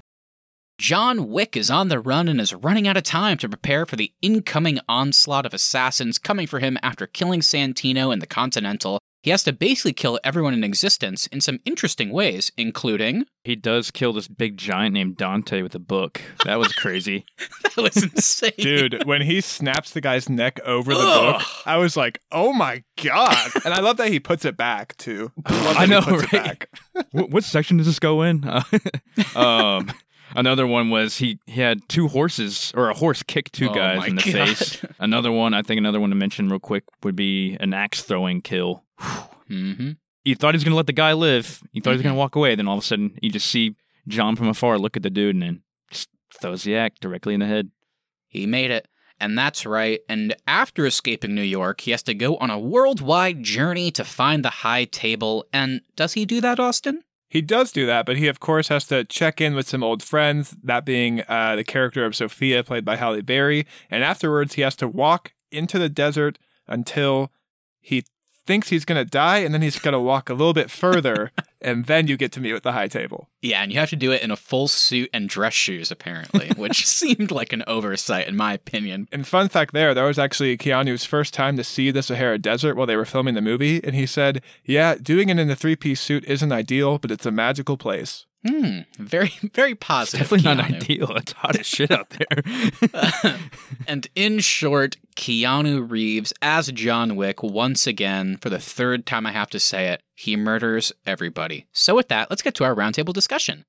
[0.80, 3.98] John Wick is on the run and is running out of time to prepare for
[3.98, 9.01] the incoming onslaught of assassins coming for him after killing Santino and the Continental.
[9.24, 13.26] He has to basically kill everyone in existence in some interesting ways, including.
[13.44, 16.22] He does kill this big giant named Dante with a book.
[16.46, 17.26] That was crazy.
[17.76, 18.52] That was insane.
[18.58, 21.40] Dude, when he snaps the guy's neck over the Ugh.
[21.40, 24.98] book, I was like, "Oh my god!" And I love that he puts it back
[24.98, 25.32] too.
[25.46, 26.44] I, love I that he know, puts it right?
[26.44, 26.70] back.
[27.14, 28.44] what, what section does this go in?
[28.44, 28.62] Uh,
[29.36, 29.90] um,
[30.36, 34.00] another one was he, he had two horses or a horse kick two Oh guys
[34.00, 34.34] my in the God.
[34.50, 34.84] face.
[35.00, 38.42] Another one, I think another one to mention real quick would be an axe throwing
[38.42, 38.84] kill.
[39.48, 39.92] Hmm
[40.24, 41.62] You thought he was gonna let the guy live.
[41.72, 42.06] You thought he was Mhm.
[42.10, 42.56] gonna walk away.
[42.56, 43.76] Then all of a sudden, you just see
[44.08, 45.62] John from afar look at the dude and then
[45.92, 46.10] just
[46.40, 47.72] throws the axe directly in the head.
[48.28, 48.88] He made it.
[49.20, 50.00] And that's right.
[50.10, 54.44] And after escaping New York, he has to go on a worldwide journey to find
[54.44, 55.46] the high table.
[55.54, 57.04] And does he do that, Austin?
[57.30, 60.02] He does do that, but he of course has to check in with some old
[60.04, 60.56] friends.
[60.64, 64.76] That being uh, the character of Sophia, played by Halle Berry, and afterwards he has
[64.78, 66.38] to walk into the desert
[66.68, 67.32] until
[67.80, 68.04] he
[68.46, 72.08] thinks he's gonna die, and then he's gonna walk a little bit further, and then
[72.08, 73.30] you get to meet with the high table.
[73.42, 76.50] Yeah, and you have to do it in a full suit and dress shoes, apparently,
[76.56, 79.08] which seemed like an oversight, in my opinion.
[79.12, 82.76] And fun fact there, that was actually Keanu's first time to see the Sahara Desert
[82.76, 86.02] while they were filming the movie, and he said, "Yeah, doing it in a three-piece
[86.02, 90.30] suit isn't ideal, but it's a magical place." Hmm, very, very It's positive.
[90.30, 91.12] definitely not ideal.
[91.18, 93.40] It's hot as shit out there.
[93.88, 99.32] and in short, Keanu Reeves as John Wick once again, for the third time I
[99.32, 101.68] have to say it, he murders everybody.
[101.72, 103.66] So with that, let's get to our roundtable discussion.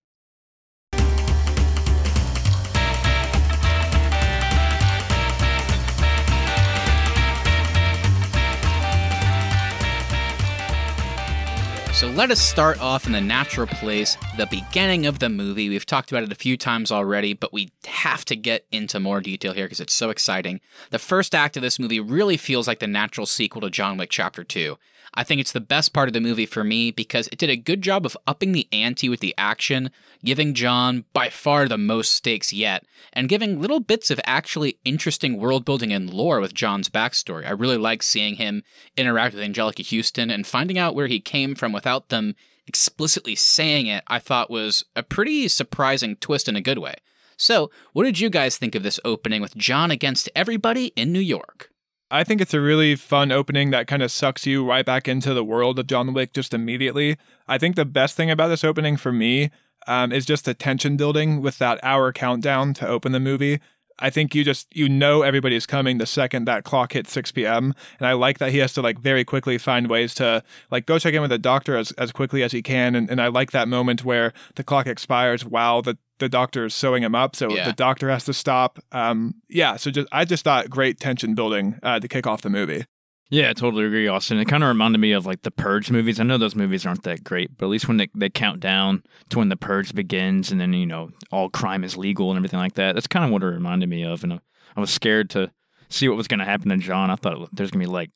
[12.08, 15.68] Let us start off in the natural place, the beginning of the movie.
[15.68, 19.20] We've talked about it a few times already, but we have to get into more
[19.20, 20.60] detail here because it's so exciting.
[20.90, 24.10] The first act of this movie really feels like the natural sequel to John Wick
[24.10, 24.76] Chapter 2.
[25.14, 27.56] I think it's the best part of the movie for me because it did a
[27.56, 29.90] good job of upping the ante with the action,
[30.24, 35.38] giving John by far the most stakes yet, and giving little bits of actually interesting
[35.38, 37.46] world building and lore with John's backstory.
[37.46, 38.62] I really like seeing him
[38.96, 42.34] interact with Anjelica Huston and finding out where he came from without them
[42.66, 46.94] explicitly saying it, I thought was a pretty surprising twist in a good way.
[47.36, 51.20] So, what did you guys think of this opening with John against everybody in New
[51.20, 51.71] York?
[52.12, 55.32] I think it's a really fun opening that kind of sucks you right back into
[55.32, 57.16] the world of John Wick just immediately.
[57.48, 59.50] I think the best thing about this opening for me
[59.86, 63.60] um, is just the tension building with that hour countdown to open the movie.
[63.98, 67.74] I think you just you know everybody's coming the second that clock hits 6 p.m.
[67.98, 70.98] And I like that he has to like very quickly find ways to like go
[70.98, 72.94] check in with the doctor as, as quickly as he can.
[72.94, 76.74] And, and I like that moment where the clock expires while the the doctor is
[76.74, 77.66] sewing him up, so Yeah.
[77.66, 78.78] the doctor has to stop.
[78.92, 82.50] Um, yeah, so just I just thought great tension building uh, to kick off the
[82.50, 82.84] movie.
[83.28, 84.38] Yeah, I totally agree, Austin.
[84.38, 86.20] It kind of reminded me of like the Purge movies.
[86.20, 89.02] I know those movies aren't that great, but at least when they, they count down
[89.30, 92.60] to when the Purge begins and then, you know, all crime is legal and everything
[92.60, 94.22] like that, that's kind of what it reminded me of.
[94.22, 94.38] And uh,
[94.76, 95.50] I was scared to
[95.88, 97.10] see what was going to happen to John.
[97.10, 98.10] I thought there's going to be like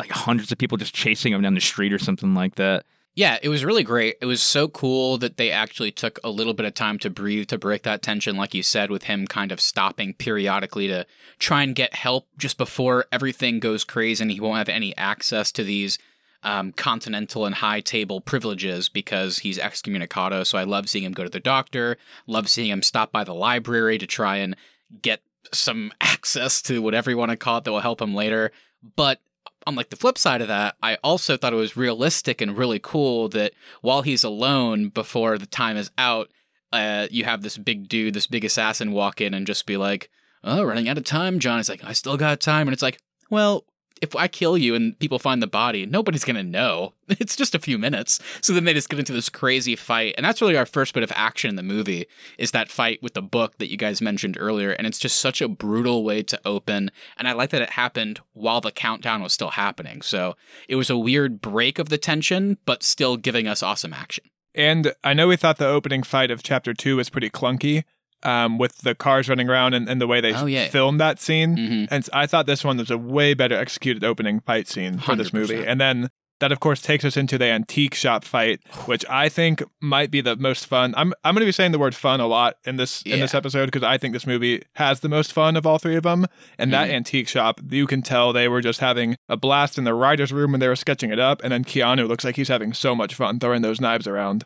[0.00, 2.84] like hundreds of people just chasing him down the street or something like that.
[3.20, 4.16] Yeah, it was really great.
[4.22, 7.48] It was so cool that they actually took a little bit of time to breathe
[7.48, 11.04] to break that tension, like you said, with him kind of stopping periodically to
[11.38, 15.52] try and get help just before everything goes crazy and he won't have any access
[15.52, 15.98] to these
[16.44, 20.46] um, continental and high table privileges because he's excommunicado.
[20.46, 23.34] So I love seeing him go to the doctor, love seeing him stop by the
[23.34, 24.56] library to try and
[25.02, 25.20] get
[25.52, 28.50] some access to whatever you want to call it that will help him later.
[28.96, 29.20] But
[29.66, 32.78] on like the flip side of that, I also thought it was realistic and really
[32.82, 36.30] cool that while he's alone before the time is out,
[36.72, 40.10] uh, you have this big dude, this big assassin walk in and just be like,
[40.44, 43.00] "Oh, running out of time." John is like, "I still got time," and it's like,
[43.30, 43.64] well.
[44.00, 46.94] If I kill you and people find the body, nobody's gonna know.
[47.18, 48.20] It's just a few minutes.
[48.40, 51.02] So then they just get into this crazy fight, and that's really our first bit
[51.02, 52.06] of action in the movie
[52.38, 55.42] is that fight with the book that you guys mentioned earlier, and it's just such
[55.42, 56.90] a brutal way to open.
[57.18, 60.02] And I like that it happened while the countdown was still happening.
[60.02, 60.36] So
[60.68, 64.24] it was a weird break of the tension, but still giving us awesome action.
[64.54, 67.84] And I know we thought the opening fight of chapter two was pretty clunky,
[68.22, 70.68] um, with the cars running around and, and the way they Oh, yeah.
[70.68, 71.56] filmed that scene.
[71.56, 71.88] Mhm.
[71.90, 75.32] And I thought this one was a way better executed opening fight scene for this
[75.32, 75.64] movie.
[75.66, 76.08] And then
[76.40, 80.22] that of course takes us into the antique shop fight, which I think might be
[80.22, 80.94] the most fun.
[80.96, 83.34] I'm I'm going to be saying the word fun a lot in this in this
[83.34, 86.26] episode because I think this movie has the most fun of all three of them.
[86.58, 86.94] And that Mhm.
[86.94, 90.52] antique shop, you can tell they were just having a blast in the writers' room
[90.52, 91.42] when they were sketching it up.
[91.44, 94.44] And then Keanu looks like he's having so much fun throwing those knives around.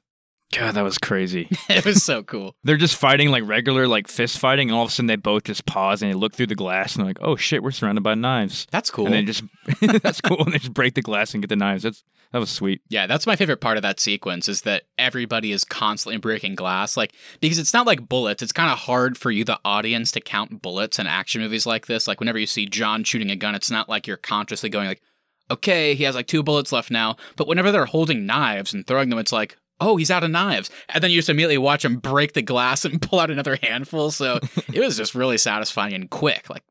[0.57, 1.49] God, that was crazy.
[1.69, 2.55] it was so cool.
[2.64, 5.45] They're just fighting like regular, like fist fighting, and all of a sudden they both
[5.45, 8.03] just pause and they look through the glass and they're like, "Oh shit, we're surrounded
[8.03, 9.07] by knives." That's cool.
[9.07, 9.43] And they just
[10.03, 11.83] that's cool, and they just break the glass and get the knives.
[11.83, 12.83] That's that was sweet.
[12.88, 16.97] Yeah, that's my favorite part of that sequence is that everybody is constantly breaking glass.
[16.97, 18.43] Like, because it's not like bullets.
[18.43, 21.87] It's kind of hard for you, the audience, to count bullets in action movies like
[21.87, 22.09] this.
[22.09, 25.01] Like, whenever you see John shooting a gun, it's not like you're consciously going, like,
[25.49, 27.17] okay, he has like two bullets left now.
[27.37, 30.71] But whenever they're holding knives and throwing them, it's like, oh, he's out of knives.
[30.89, 34.11] And then you just immediately watch him break the glass and pull out another handful.
[34.11, 34.39] So
[34.73, 36.49] it was just really satisfying and quick.
[36.51, 36.63] Like,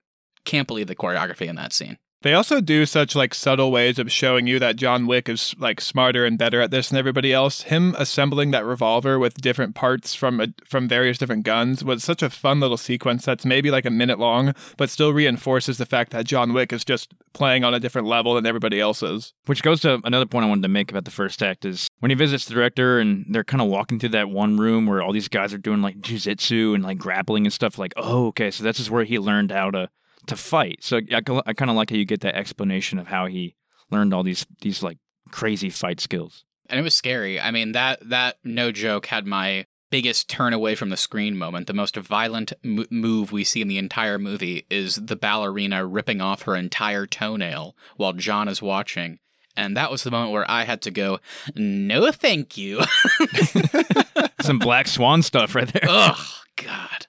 [0.45, 1.97] can't believe the choreography in that scene.
[2.23, 5.81] They also do such like subtle ways of showing you that John Wick is like
[5.81, 7.63] smarter and better at this than everybody else.
[7.63, 12.23] Him assembling that revolver with different parts from a, from various different guns was such
[12.23, 16.13] a fun little sequence that's maybe like a minute long, but still reinforces the fact
[16.13, 19.33] that John Wick is just playing on a different level than everybody else is.
[19.45, 22.09] Which goes to another point I wanted to make about the first act is when
[22.09, 25.11] he visits the director and they're kind of walking through that one room where all
[25.11, 27.77] these guys are doing like jujitsu and like grappling and stuff.
[27.77, 29.89] Like, oh, okay, so this is where he learned how to
[30.27, 30.77] to fight.
[30.83, 33.55] So I, I kind of like how you get that explanation of how he
[33.91, 34.97] learned all these these like
[35.31, 36.43] crazy fight skills.
[36.69, 37.39] and it was scary.
[37.39, 41.67] I mean that that no joke had my biggest turn away from the screen moment.
[41.67, 46.19] The most violent m- move we see in the entire movie is the ballerina ripping
[46.19, 49.19] off her entire toenail while John is watching.
[49.55, 51.19] And that was the moment where I had to go,
[51.53, 52.81] no, thank you.
[54.41, 55.83] Some Black Swan stuff right there.
[55.87, 57.05] Oh, God.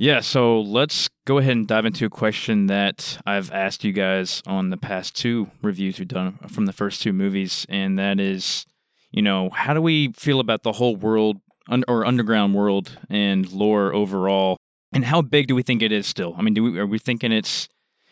[0.00, 4.44] Yeah, so let's go ahead and dive into a question that I've asked you guys
[4.46, 8.64] on the past two reviews we've done from the first two movies, and that is,
[9.10, 13.50] you know, how do we feel about the whole world un- or underground world and
[13.50, 14.56] lore overall,
[14.92, 16.32] and how big do we think it is still?
[16.38, 17.68] I mean, do we are we thinking it's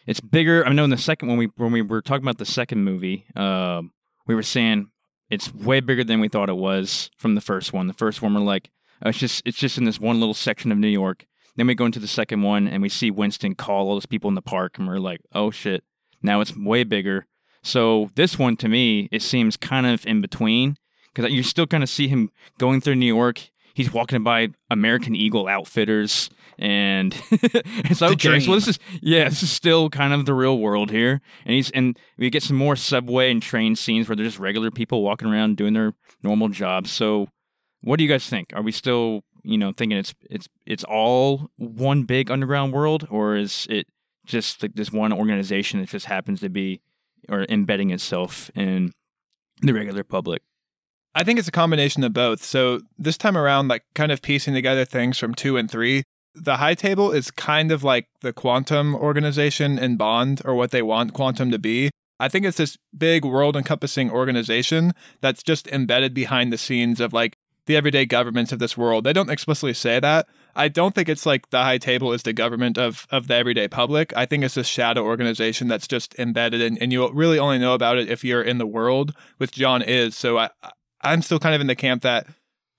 [0.09, 0.67] it's bigger?
[0.67, 3.27] I know in the second when we when we were talking about the second movie,
[3.37, 3.93] um,
[4.27, 4.91] we were saying
[5.31, 7.87] it's way bigger than we thought it was from the first one.
[7.87, 8.71] The first one we're like,
[9.05, 11.27] oh, it's just it's just in this one little section of New York.
[11.57, 14.29] Then we go into the second one and we see Winston call all those people
[14.29, 15.85] in the park, and we're like, oh shit,
[16.23, 17.27] now it's way bigger.
[17.63, 20.77] So this one to me, it seems kind of in between
[21.13, 23.51] because you still kind of see him going through New York.
[23.75, 29.43] He's walking by American Eagle Outfitters, and it's like, okay, so this is yeah, this
[29.43, 31.21] is still kind of the real world here.
[31.45, 34.71] And he's and we get some more subway and train scenes where they're just regular
[34.71, 35.93] people walking around doing their
[36.23, 36.91] normal jobs.
[36.91, 37.29] So,
[37.83, 38.53] what do you guys think?
[38.55, 43.37] Are we still you know thinking it's it's it's all one big underground world, or
[43.37, 43.87] is it
[44.27, 46.81] just like this one organization that just happens to be
[47.29, 48.93] or embedding itself in
[49.63, 50.43] the regular public?
[51.15, 52.43] I think it's a combination of both.
[52.43, 56.03] So this time around, like kind of piecing together things from two and three,
[56.35, 60.83] the high table is kind of like the quantum organization in Bond or what they
[60.83, 61.91] want quantum to be.
[62.19, 67.13] I think it's this big world encompassing organization that's just embedded behind the scenes of
[67.13, 69.05] like the everyday governments of this world.
[69.05, 70.27] They don't explicitly say that.
[70.55, 73.69] I don't think it's like the high table is the government of, of the everyday
[73.69, 74.17] public.
[74.17, 77.75] I think it's this shadow organization that's just embedded in, and you really only know
[77.75, 80.17] about it if you're in the world, which John is.
[80.17, 80.51] So I,
[81.03, 82.27] I'm still kind of in the camp that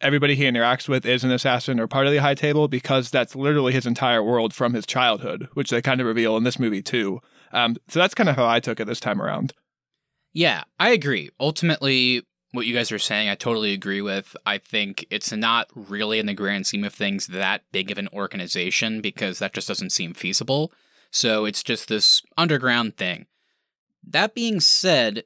[0.01, 3.35] everybody he interacts with is an assassin or part of the high table because that's
[3.35, 6.81] literally his entire world from his childhood, which they kind of reveal in this movie
[6.81, 7.19] too.
[7.51, 9.53] Um, so that's kind of how I took it this time around.
[10.33, 11.29] Yeah, I agree.
[11.39, 12.23] Ultimately,
[12.57, 14.35] what you guys are saying, I totally agree with.
[14.45, 18.09] I think it's not really, in the grand scheme of things, that big of an
[18.11, 20.73] organization because that just doesn't seem feasible.
[21.11, 23.27] So it's just this underground thing.
[24.05, 25.23] That being said,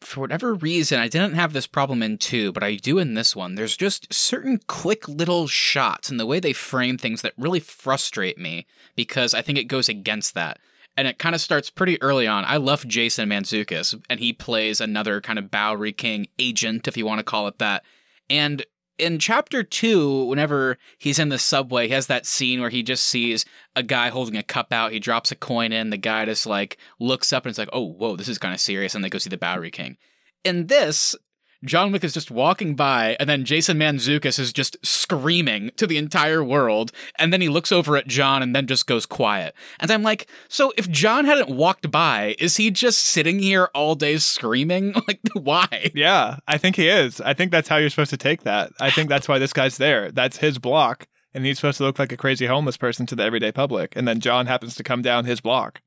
[0.00, 3.34] for whatever reason, I didn't have this problem in two, but I do in this
[3.34, 3.56] one.
[3.56, 8.38] There's just certain quick little shots and the way they frame things that really frustrate
[8.38, 10.58] me because I think it goes against that.
[10.96, 12.44] And it kind of starts pretty early on.
[12.44, 17.06] I love Jason Mantzoukas, and he plays another kind of Bowery King agent, if you
[17.06, 17.84] want to call it that.
[18.28, 18.64] And
[18.98, 23.04] in chapter two, whenever he's in the subway, he has that scene where he just
[23.04, 24.92] sees a guy holding a cup out.
[24.92, 25.90] He drops a coin in.
[25.90, 28.60] The guy just like looks up and it's like, oh, whoa, this is kind of
[28.60, 28.94] serious.
[28.94, 29.96] And they go see the Bowery King.
[30.44, 31.16] In this,
[31.64, 35.98] John Wick is just walking by, and then Jason Mantzoukas is just screaming to the
[35.98, 39.54] entire world, and then he looks over at John and then just goes quiet.
[39.78, 43.94] And I'm like, so if John hadn't walked by, is he just sitting here all
[43.94, 44.94] day screaming?
[45.10, 45.90] Like, why?
[45.94, 47.20] Yeah, I think he is.
[47.20, 48.70] I think that's how you're supposed to take that.
[48.78, 50.12] I think that's why this guy's there.
[50.12, 53.24] That's his block, and he's supposed to look like a crazy homeless person to the
[53.24, 55.80] everyday public, and then John happens to come down his block.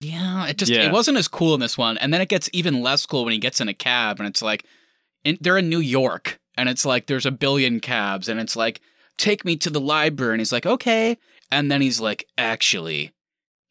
[0.00, 0.86] Yeah, it just yeah.
[0.86, 3.32] it wasn't as cool in this one, and then it gets even less cool when
[3.32, 4.64] he gets in a cab, and it's like
[5.24, 8.80] in, they're in New York, and it's like there's a billion cabs, and it's like,
[9.20, 10.34] take me to the library.
[10.34, 11.18] And he's like, okay.
[11.50, 13.12] And then he's like, actually,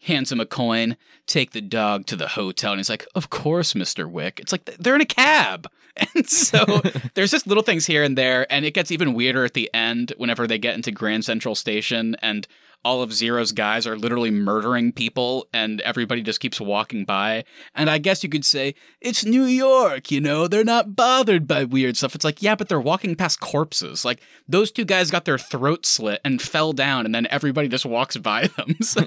[0.02, 2.72] hands him a coin, take the dog to the hotel.
[2.72, 4.10] And he's like, of course, Mr.
[4.10, 4.40] Wick.
[4.40, 5.68] It's like they're in a cab.
[6.16, 6.66] And so
[7.14, 8.52] there's just little things here and there.
[8.52, 12.16] And it gets even weirder at the end whenever they get into Grand Central Station
[12.22, 12.48] and
[12.86, 17.44] all of Zero's guys are literally murdering people and everybody just keeps walking by.
[17.76, 21.66] And I guess you could say, it's New York, you know, they're not bothered by
[21.66, 22.16] weird stuff.
[22.16, 24.06] It's like, yeah, but they're walking past corpses.
[24.06, 27.86] Like, those two guys got their throat slit and fell down, and then everybody just
[27.86, 28.78] walks by them.
[28.82, 29.06] So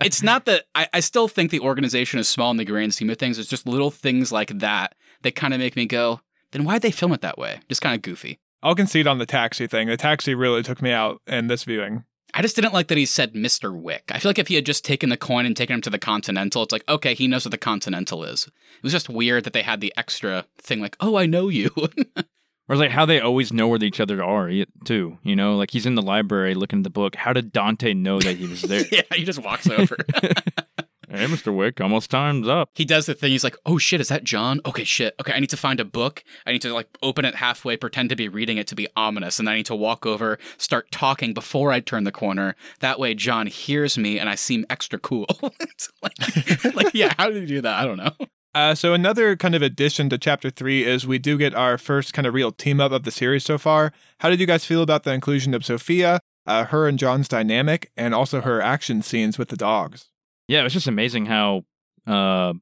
[0.00, 3.10] it's not that I, I still think the organization is small in the grand scheme
[3.10, 3.38] of things.
[3.38, 6.20] It's just little things like that that kind of make me go,
[6.52, 7.60] then why'd they film it that way?
[7.68, 8.38] Just kind of goofy.
[8.62, 9.88] I'll concede on the taxi thing.
[9.88, 12.04] The taxi really took me out in this viewing.
[12.32, 13.78] I just didn't like that he said Mr.
[13.78, 14.10] Wick.
[14.10, 15.98] I feel like if he had just taken the coin and taken him to the
[16.00, 18.46] Continental, it's like, okay, he knows what the Continental is.
[18.46, 21.70] It was just weird that they had the extra thing, like, oh, I know you.
[21.76, 21.84] or
[22.70, 24.50] it's like how they always know where each other are,
[24.84, 25.18] too.
[25.22, 27.14] You know, like he's in the library looking at the book.
[27.14, 28.84] How did Dante know that he was there?
[28.90, 29.96] yeah, he just walks over.
[31.14, 31.54] Hey, Mr.
[31.54, 32.70] Wick, almost time's up.
[32.74, 33.30] He does the thing.
[33.30, 34.60] He's like, oh shit, is that John?
[34.66, 35.14] Okay, shit.
[35.20, 36.24] Okay, I need to find a book.
[36.44, 39.38] I need to like open it halfway, pretend to be reading it to be ominous,
[39.38, 42.56] and then I need to walk over, start talking before I turn the corner.
[42.80, 45.26] That way, John hears me and I seem extra cool.
[46.02, 47.80] like, like, yeah, how did you do that?
[47.80, 48.26] I don't know.
[48.52, 52.12] Uh, so another kind of addition to chapter three is we do get our first
[52.12, 53.92] kind of real team up of the series so far.
[54.18, 57.92] How did you guys feel about the inclusion of Sophia, uh, her and John's dynamic,
[57.96, 60.08] and also her action scenes with the dogs?
[60.48, 61.64] Yeah, it was just amazing how
[62.06, 62.54] uh,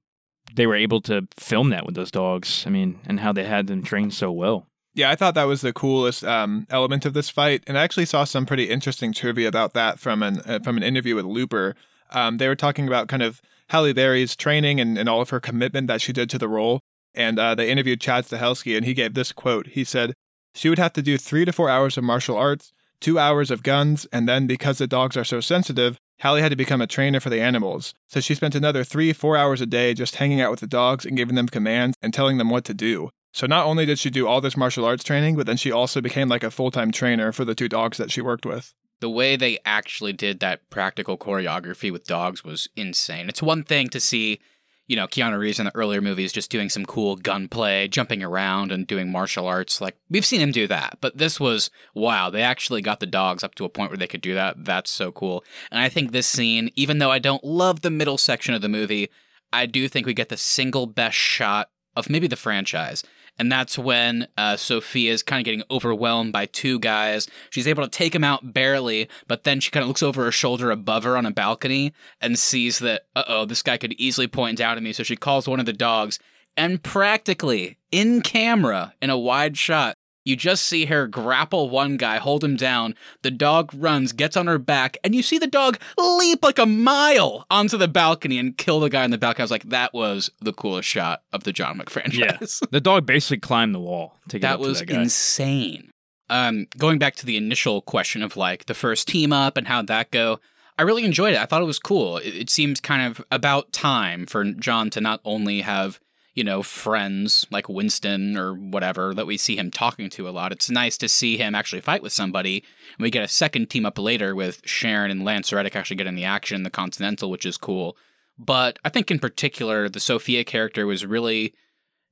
[0.54, 2.64] they were able to film that with those dogs.
[2.66, 4.66] I mean, and how they had them trained so well.
[4.94, 8.04] Yeah, I thought that was the coolest um, element of this fight, and I actually
[8.04, 11.74] saw some pretty interesting trivia about that from an uh, from an interview with Looper.
[12.10, 15.40] Um, they were talking about kind of Halle Berry's training and, and all of her
[15.40, 16.80] commitment that she did to the role,
[17.14, 19.68] and uh, they interviewed Chad Stahelski, and he gave this quote.
[19.68, 20.12] He said,
[20.54, 23.62] "She would have to do three to four hours of martial arts, two hours of
[23.62, 27.20] guns, and then because the dogs are so sensitive, Halle had to become a trainer
[27.20, 30.50] for the animals, so she spent another three, four hours a day just hanging out
[30.50, 33.10] with the dogs and giving them commands and telling them what to do.
[33.34, 36.00] So not only did she do all this martial arts training, but then she also
[36.00, 38.74] became like a full time trainer for the two dogs that she worked with.
[39.00, 43.28] The way they actually did that practical choreography with dogs was insane.
[43.28, 44.38] It's one thing to see,
[44.86, 48.72] you know, Keanu Reeves in the earlier movies just doing some cool gunplay, jumping around
[48.72, 49.80] and doing martial arts.
[49.80, 50.98] Like, we've seen him do that.
[51.00, 54.06] But this was, wow, they actually got the dogs up to a point where they
[54.06, 54.64] could do that.
[54.64, 55.44] That's so cool.
[55.70, 58.68] And I think this scene, even though I don't love the middle section of the
[58.68, 59.08] movie,
[59.52, 63.04] I do think we get the single best shot of maybe the franchise.
[63.38, 67.28] And that's when uh, Sophia is kind of getting overwhelmed by two guys.
[67.50, 70.32] She's able to take him out barely, but then she kind of looks over her
[70.32, 74.28] shoulder above her on a balcony and sees that, uh oh, this guy could easily
[74.28, 74.92] point down at me.
[74.92, 76.18] So she calls one of the dogs.
[76.56, 82.18] And practically in camera, in a wide shot, you just see her grapple one guy,
[82.18, 82.94] hold him down.
[83.22, 86.66] The dog runs, gets on her back, and you see the dog leap like a
[86.66, 89.42] mile onto the balcony and kill the guy on the balcony.
[89.42, 92.18] I was like, that was the coolest shot of the John Wick franchise.
[92.18, 92.38] Yeah.
[92.70, 95.90] The dog basically climbed the wall to get that was to that insane.
[96.30, 99.88] Um, going back to the initial question of like the first team up and how'd
[99.88, 100.40] that go,
[100.78, 101.40] I really enjoyed it.
[101.40, 102.16] I thought it was cool.
[102.16, 106.00] It, it seems kind of about time for John to not only have
[106.34, 110.52] you know friends like Winston or whatever that we see him talking to a lot.
[110.52, 112.64] It's nice to see him actually fight with somebody.
[112.96, 116.14] And we get a second team up later with Charon and Lance Reddick actually getting
[116.14, 117.96] the action in the Continental, which is cool.
[118.38, 121.54] But I think in particular the Sophia character was really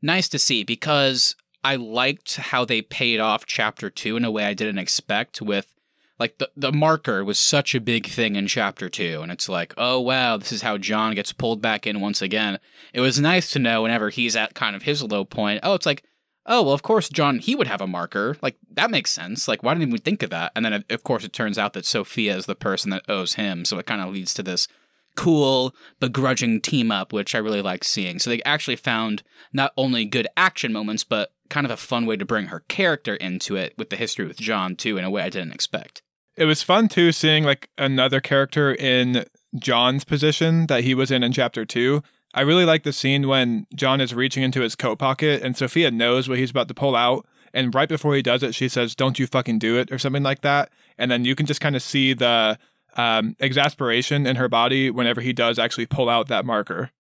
[0.03, 4.45] nice to see because I liked how they paid off chapter two in a way
[4.45, 5.73] I didn't expect with
[6.21, 9.73] like the the marker was such a big thing in chapter two, and it's like,
[9.79, 12.59] oh wow, this is how John gets pulled back in once again.
[12.93, 15.61] It was nice to know whenever he's at kind of his low point.
[15.63, 16.05] Oh, it's like,
[16.45, 18.37] oh well, of course John he would have a marker.
[18.43, 19.49] Like that makes sense.
[19.49, 20.53] Like why didn't we think of that?
[20.55, 23.65] And then of course it turns out that Sophia is the person that owes him,
[23.65, 24.69] so it kind of leads to this
[25.17, 28.19] cool begrudging team up, which I really like seeing.
[28.19, 29.23] So they actually found
[29.55, 33.17] not only good action moments, but kind of a fun way to bring her character
[33.17, 36.03] into it with the history with John too, in a way I didn't expect.
[36.41, 39.27] It was fun too seeing like another character in
[39.59, 42.03] John's position that he was in in chapter two.
[42.33, 45.91] I really like the scene when John is reaching into his coat pocket and Sophia
[45.91, 47.27] knows what he's about to pull out.
[47.53, 50.23] And right before he does it, she says, Don't you fucking do it, or something
[50.23, 50.71] like that.
[50.97, 52.59] And then you can just kind of see the
[52.97, 56.91] um, exasperation in her body whenever he does actually pull out that marker.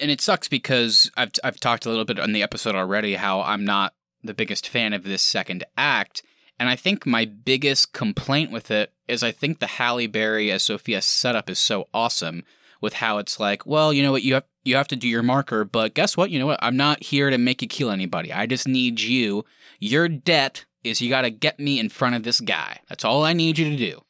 [0.00, 3.42] And it sucks because I've I've talked a little bit on the episode already how
[3.42, 3.92] I'm not
[4.24, 6.22] the biggest fan of this second act.
[6.58, 10.64] And I think my biggest complaint with it is I think the Halle Berry as
[10.64, 12.42] Sophia setup is so awesome
[12.80, 15.22] with how it's like, well, you know what, you have you have to do your
[15.22, 16.30] marker, but guess what?
[16.30, 16.58] You know what?
[16.62, 18.32] I'm not here to make you kill anybody.
[18.32, 19.44] I just need you.
[19.80, 22.80] Your debt is you got to get me in front of this guy.
[22.88, 24.02] That's all I need you to do.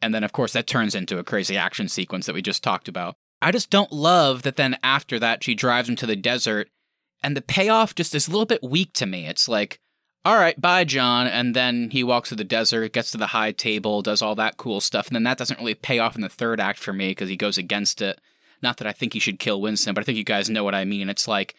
[0.00, 2.88] And then, of course, that turns into a crazy action sequence that we just talked
[2.88, 3.16] about.
[3.42, 6.70] I just don't love that then after that, she drives him to the desert,
[7.22, 9.26] and the payoff just is a little bit weak to me.
[9.26, 9.80] It's like,
[10.24, 11.26] all right, bye, John.
[11.26, 14.56] And then he walks to the desert, gets to the high table, does all that
[14.56, 15.06] cool stuff.
[15.06, 17.36] And then that doesn't really pay off in the third act for me because he
[17.36, 18.20] goes against it.
[18.60, 20.74] Not that I think he should kill Winston, but I think you guys know what
[20.74, 21.08] I mean.
[21.08, 21.54] It's like,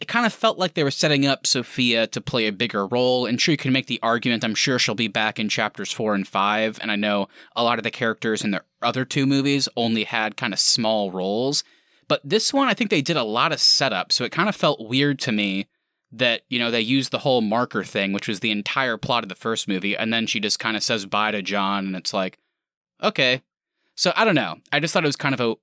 [0.00, 3.26] it kind of felt like they were setting up Sophia to play a bigger role.
[3.26, 6.14] And sure, you can make the argument, I'm sure she'll be back in chapters four
[6.14, 6.78] and five.
[6.82, 10.36] And I know a lot of the characters in the other two movies only had
[10.36, 11.64] kind of small roles.
[12.06, 14.12] But this one, I think they did a lot of setup.
[14.12, 15.68] So it kind of felt weird to me
[16.18, 19.28] that, you know, they used the whole marker thing, which was the entire plot of
[19.28, 19.96] the first movie.
[19.96, 21.86] And then she just kind of says bye to John.
[21.86, 22.38] And it's like,
[23.02, 23.42] okay.
[23.96, 24.56] So I don't know.
[24.72, 25.54] I just thought it was kind of a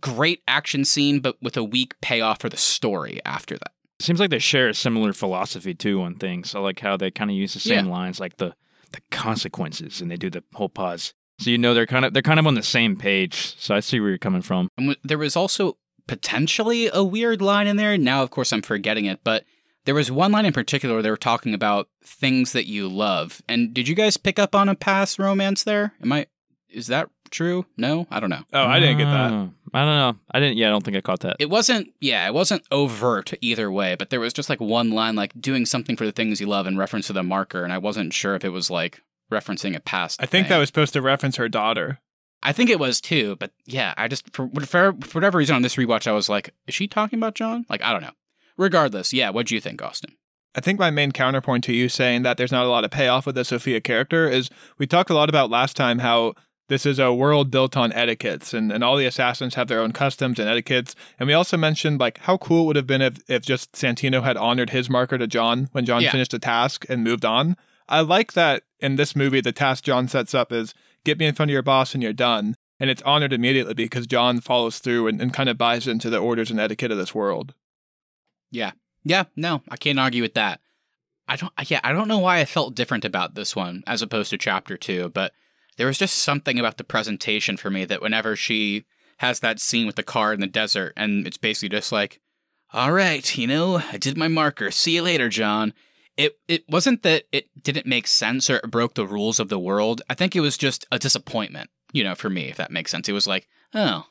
[0.00, 3.72] great action scene, but with a weak payoff for the story after that.
[4.00, 6.54] Seems like they share a similar philosophy too on things.
[6.54, 7.92] I like how they kind of use the same Yeah.
[7.92, 8.54] lines, like the
[8.92, 11.12] the consequences, and they do the whole pause.
[11.38, 13.54] So you know they're kind of they're kind of on the same page.
[13.58, 14.68] So I see where you're coming from.
[14.76, 15.76] And w- there was also
[16.08, 17.96] potentially a weird line in there.
[17.96, 19.44] Now, of course, I'm forgetting it, but
[19.84, 23.42] there was one line in particular where they were talking about things that you love.
[23.48, 25.92] And did you guys pick up on a past romance there?
[26.02, 26.26] Am I?
[26.68, 27.66] Is that true?
[27.76, 28.44] No, I don't know.
[28.52, 29.32] Oh, I didn't get that.
[29.32, 30.16] Oh, I don't know.
[30.30, 30.58] I didn't.
[30.58, 31.36] Yeah, I don't think I caught that.
[31.38, 31.92] It wasn't.
[32.00, 33.96] Yeah, it wasn't overt either way.
[33.96, 36.66] But there was just like one line, like doing something for the things you love
[36.66, 39.02] in reference to the marker, and I wasn't sure if it was like
[39.32, 40.22] referencing a past.
[40.22, 40.50] I think thing.
[40.50, 42.00] that was supposed to reference her daughter.
[42.42, 45.62] I think it was too, but yeah, I just for, for for whatever reason on
[45.62, 47.66] this rewatch, I was like, is she talking about John?
[47.68, 48.12] Like, I don't know.
[48.60, 50.16] Regardless, yeah, what do you think, Austin?
[50.54, 53.24] I think my main counterpoint to you saying that there's not a lot of payoff
[53.24, 56.34] with the Sophia character is we talked a lot about last time how
[56.68, 59.92] this is a world built on etiquettes and, and all the assassins have their own
[59.92, 60.94] customs and etiquettes.
[61.18, 64.22] And we also mentioned like how cool it would have been if, if just Santino
[64.22, 66.12] had honored his marker to John when John Yeah.
[66.12, 67.56] finished a task and moved on.
[67.88, 70.74] I like that in this movie the task John sets up is
[71.06, 72.56] get me in front of your boss and you're done.
[72.78, 76.18] And it's honored immediately because John follows through and, and kind of buys into the
[76.18, 77.54] orders and etiquette of this world.
[78.50, 78.72] Yeah,
[79.04, 80.60] Yeah, no, I can't argue with that.
[81.28, 84.30] I don't yeah, I don't know why I felt different about this one as opposed
[84.30, 85.32] to chapter 2, but
[85.76, 88.84] there was just something about the presentation for me that whenever she
[89.18, 92.20] has that scene with the car in the desert and it's basically just like,
[92.72, 94.70] "All right, you know, I did my marker.
[94.70, 95.72] See you later, John."
[96.16, 99.58] It it wasn't that it didn't make sense or it broke the rules of the
[99.58, 100.02] world.
[100.10, 103.08] I think it was just a disappointment, you know, for me if that makes sense.
[103.08, 104.06] It was like, "Oh,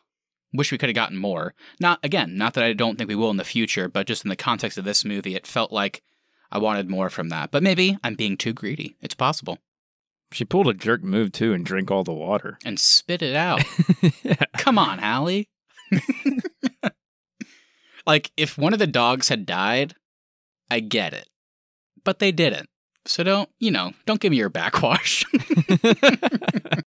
[0.53, 3.31] wish we could have gotten more." Not again, not that I don't think we will
[3.31, 6.01] in the future, but just in the context of this movie, it felt like
[6.51, 7.51] I wanted more from that.
[7.51, 8.95] But maybe I'm being too greedy.
[9.01, 9.59] It's possible.
[10.31, 12.57] She pulled a jerk move too and drank all the water.
[12.63, 13.63] And spit it out.
[14.23, 14.35] yeah.
[14.57, 15.47] Come on, Halle.
[18.05, 19.95] like, if one of the dogs had died,
[20.69, 21.27] I get it.
[22.03, 22.69] But they didn't.
[23.05, 25.25] So don't, you know, don't give me your backwash.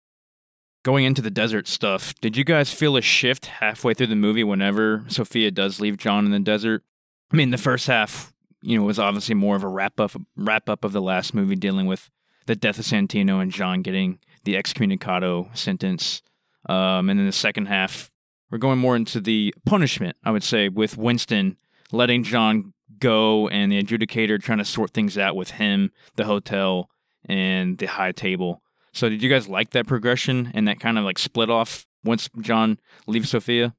[0.89, 4.43] Going into the desert stuff, did you guys feel a shift halfway through the movie
[4.43, 6.83] whenever Sophia does leave John in the desert?
[7.31, 8.33] I mean, the first half,
[8.63, 11.57] you know, was obviously more of a wrap up wrap up of the last movie
[11.57, 12.09] dealing with
[12.47, 16.23] the death of Santino and John getting the excommunicado sentence.
[16.71, 18.11] Um, and then the second half,
[18.51, 21.59] we're going more into the punishment, I would say, with Winston
[21.93, 26.89] letting John go and the adjudicator trying to sort things out with him, the hotel,
[27.27, 28.63] and the high table.
[28.99, 32.29] So, did you guys like that progression and that kind of like split off once
[32.41, 33.77] John leaves Sophia?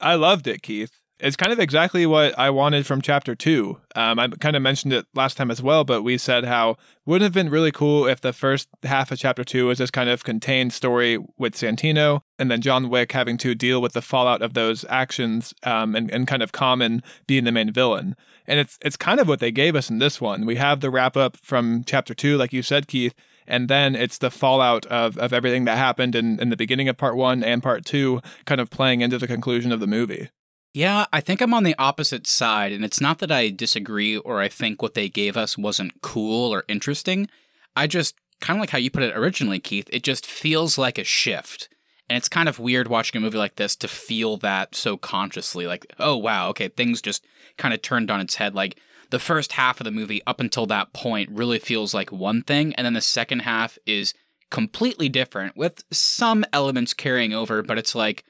[0.00, 0.92] I loved it, Keith.
[1.18, 3.80] It's kind of exactly what I wanted from chapter two.
[3.96, 7.24] Um, I kind of mentioned it last time as well, but we said how wouldn't
[7.24, 10.22] have been really cool if the first half of chapter two was this kind of
[10.22, 14.54] contained story with Santino, and then John Wick having to deal with the fallout of
[14.54, 18.14] those actions, um, and, and kind of Common being the main villain.
[18.46, 20.46] And it's it's kind of what they gave us in this one.
[20.46, 23.14] We have the wrap up from chapter two, like you said, Keith,
[23.46, 26.96] and then it's the fallout of, of everything that happened in, in the beginning of
[26.96, 30.30] part one and part two, kind of playing into the conclusion of the movie.
[30.74, 34.40] Yeah, I think I'm on the opposite side, and it's not that I disagree or
[34.40, 37.28] I think what they gave us wasn't cool or interesting.
[37.74, 40.98] I just, kind of like how you put it originally, Keith, it just feels like
[40.98, 41.68] a shift.
[42.08, 45.66] And it's kind of weird watching a movie like this to feel that so consciously.
[45.66, 47.24] Like, oh, wow, okay, things just
[47.56, 48.54] kind of turned on its head.
[48.54, 48.78] Like,
[49.10, 52.74] the first half of the movie up until that point really feels like one thing,
[52.74, 54.14] and then the second half is
[54.50, 58.24] completely different with some elements carrying over, but it's like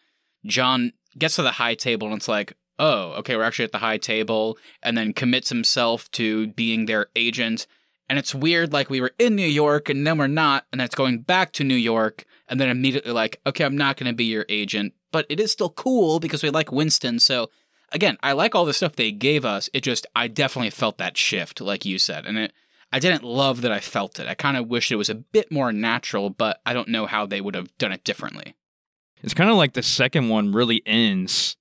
[0.47, 3.79] John gets to the high table and it's like, oh, okay, we're actually at the
[3.79, 7.67] high table, and then commits himself to being their agent.
[8.09, 10.85] And it's weird, like we were in New York and then we're not, and then
[10.85, 14.17] it's going back to New York, and then immediately like, okay, I'm not going to
[14.17, 17.19] be your agent, but it is still cool because we like Winston.
[17.19, 17.51] So
[17.93, 19.69] again, I like all the stuff they gave us.
[19.73, 22.53] It just, I definitely felt that shift, like you said, and it.
[22.93, 24.29] I didn't love that I felt it.
[24.29, 27.27] I kind of wish it was a bit more natural, but I don't know how
[27.27, 28.55] they would have done it differently.
[29.23, 31.57] It's kind of like the second one really ends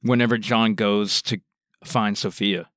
[0.00, 1.40] whenever John goes to
[1.84, 2.68] find Sophia.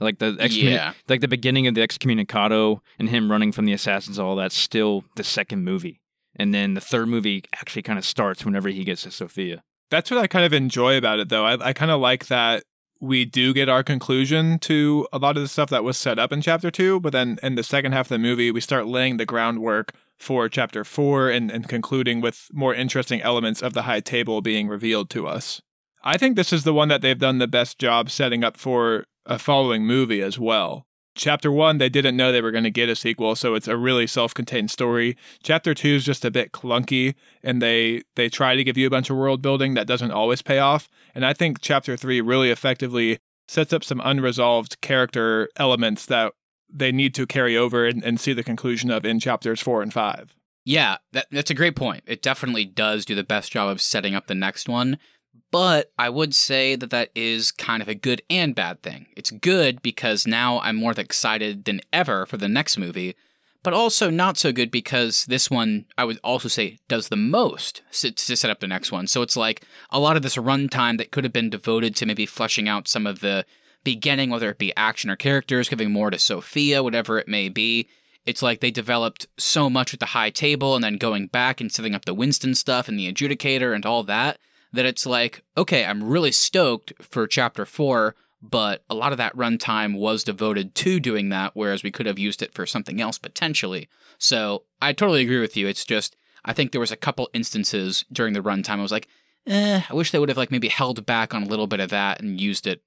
[0.00, 0.94] Like the excommun- Yeah.
[1.08, 5.04] like the beginning of the excommunicado and him running from the assassins, all that's still
[5.16, 6.00] the second movie.
[6.34, 9.62] And then the third movie actually kind of starts whenever he gets to Sophia.
[9.92, 11.44] That's what I kind of enjoy about it, though.
[11.44, 12.64] I, I kind of like that
[12.98, 16.32] we do get our conclusion to a lot of the stuff that was set up
[16.32, 19.18] in chapter two, but then in the second half of the movie, we start laying
[19.18, 24.00] the groundwork for chapter four and, and concluding with more interesting elements of the high
[24.00, 25.60] table being revealed to us.
[26.02, 29.04] I think this is the one that they've done the best job setting up for
[29.26, 30.86] a following movie as well.
[31.14, 33.76] Chapter one, they didn't know they were going to get a sequel, so it's a
[33.76, 35.16] really self-contained story.
[35.42, 38.90] Chapter two is just a bit clunky, and they they try to give you a
[38.90, 40.88] bunch of world building that doesn't always pay off.
[41.14, 46.32] And I think chapter three really effectively sets up some unresolved character elements that
[46.72, 49.92] they need to carry over and, and see the conclusion of in chapters four and
[49.92, 50.34] five.
[50.64, 52.04] Yeah, that, that's a great point.
[52.06, 54.98] It definitely does do the best job of setting up the next one.
[55.50, 59.06] But I would say that that is kind of a good and bad thing.
[59.16, 63.14] It's good because now I'm more excited than ever for the next movie,
[63.62, 67.82] but also not so good because this one, I would also say, does the most
[67.92, 69.06] to set up the next one.
[69.06, 72.24] So it's like a lot of this runtime that could have been devoted to maybe
[72.24, 73.44] fleshing out some of the
[73.84, 77.88] beginning, whether it be action or characters, giving more to Sophia, whatever it may be.
[78.24, 81.70] It's like they developed so much with the high table and then going back and
[81.70, 84.38] setting up the Winston stuff and the adjudicator and all that
[84.72, 89.36] that it's like, okay, I'm really stoked for chapter four, but a lot of that
[89.36, 93.18] runtime was devoted to doing that, whereas we could have used it for something else
[93.18, 93.88] potentially.
[94.18, 95.68] So I totally agree with you.
[95.68, 99.08] It's just, I think there was a couple instances during the runtime I was like,
[99.46, 101.90] eh, I wish they would have like maybe held back on a little bit of
[101.90, 102.82] that and used it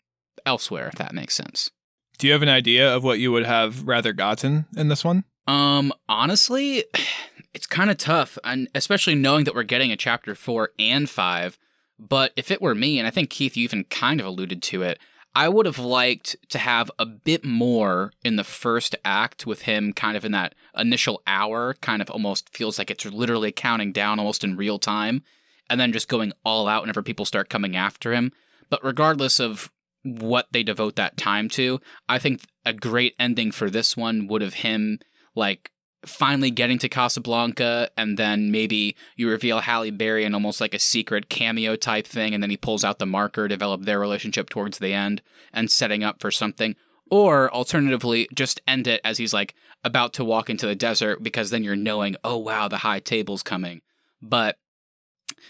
[0.46, 1.72] elsewhere, if that makes sense.
[2.18, 5.26] Do you have an idea of what you would have rather gotten in this one?
[5.48, 6.86] Um, honestly,
[7.54, 11.58] it's kind of tough, and especially knowing that we're getting a chapter four and five.
[11.98, 14.82] But if it were me, and I think Keith, you even kind of alluded to
[14.82, 15.00] it,
[15.34, 19.92] I would have liked to have a bit more in the first act with him
[19.92, 24.18] kind of in that initial hour, kind of almost feels like it's literally counting down
[24.18, 25.24] almost in real time,
[25.70, 28.32] and then just going all out whenever people start coming after him.
[28.70, 29.72] But regardless of
[30.04, 34.42] what they devote that time to, I think a great ending for this one would
[34.42, 35.00] have him
[35.36, 35.72] like
[36.06, 40.80] finally getting to Casablanca, and then maybe you reveal Halle Berry in almost like a
[40.80, 44.80] secret cameo type thing, and then he pulls out the marker, develop their relationship towards
[44.80, 45.22] the end,
[45.54, 46.76] and setting up for something.
[47.12, 49.54] Or alternatively, just end it as he's like
[49.84, 53.44] about to walk into the desert, because then you're knowing, oh wow, the high table's
[53.44, 53.82] coming.
[54.22, 54.58] But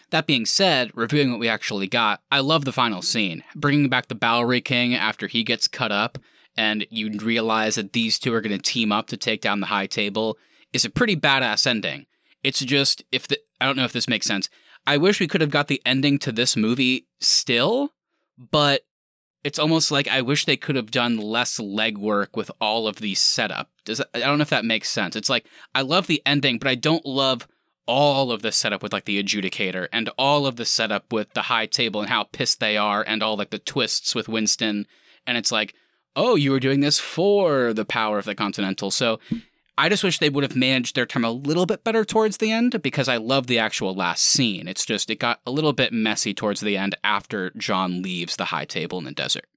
[0.09, 3.43] that being said, reviewing what we actually got, I love the final scene.
[3.55, 6.17] Bringing back the Bowery King after he gets cut up,
[6.57, 9.67] and you realize that these two are going to team up to take down the
[9.67, 10.37] High Table
[10.73, 12.05] is a pretty badass ending.
[12.43, 14.49] It's just, if the, I don't know if this makes sense.
[14.87, 17.91] I wish we could have got the ending to this movie still,
[18.37, 18.81] but
[19.43, 23.15] it's almost like I wish they could have done less legwork with all of the
[23.15, 23.69] setup.
[23.83, 25.15] Does I don't know if that makes sense.
[25.15, 27.47] It's like I love the ending, but I don't love
[27.87, 31.43] all of the setup with like the adjudicator and all of the setup with the
[31.43, 34.87] high table and how pissed they are and all like the twists with Winston
[35.27, 35.75] and it's like
[36.15, 39.19] oh you were doing this for the power of the continental so
[39.77, 42.49] I just wish they would have managed their time a little bit better towards the
[42.51, 44.69] end because I love the actual last scene.
[44.69, 48.45] It's just it got a little bit messy towards the end after John leaves the
[48.45, 49.47] high table in the desert.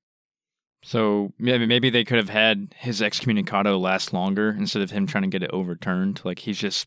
[0.83, 5.23] So maybe maybe they could have had his excommunicado last longer instead of him trying
[5.23, 6.21] to get it overturned.
[6.25, 6.87] Like he's just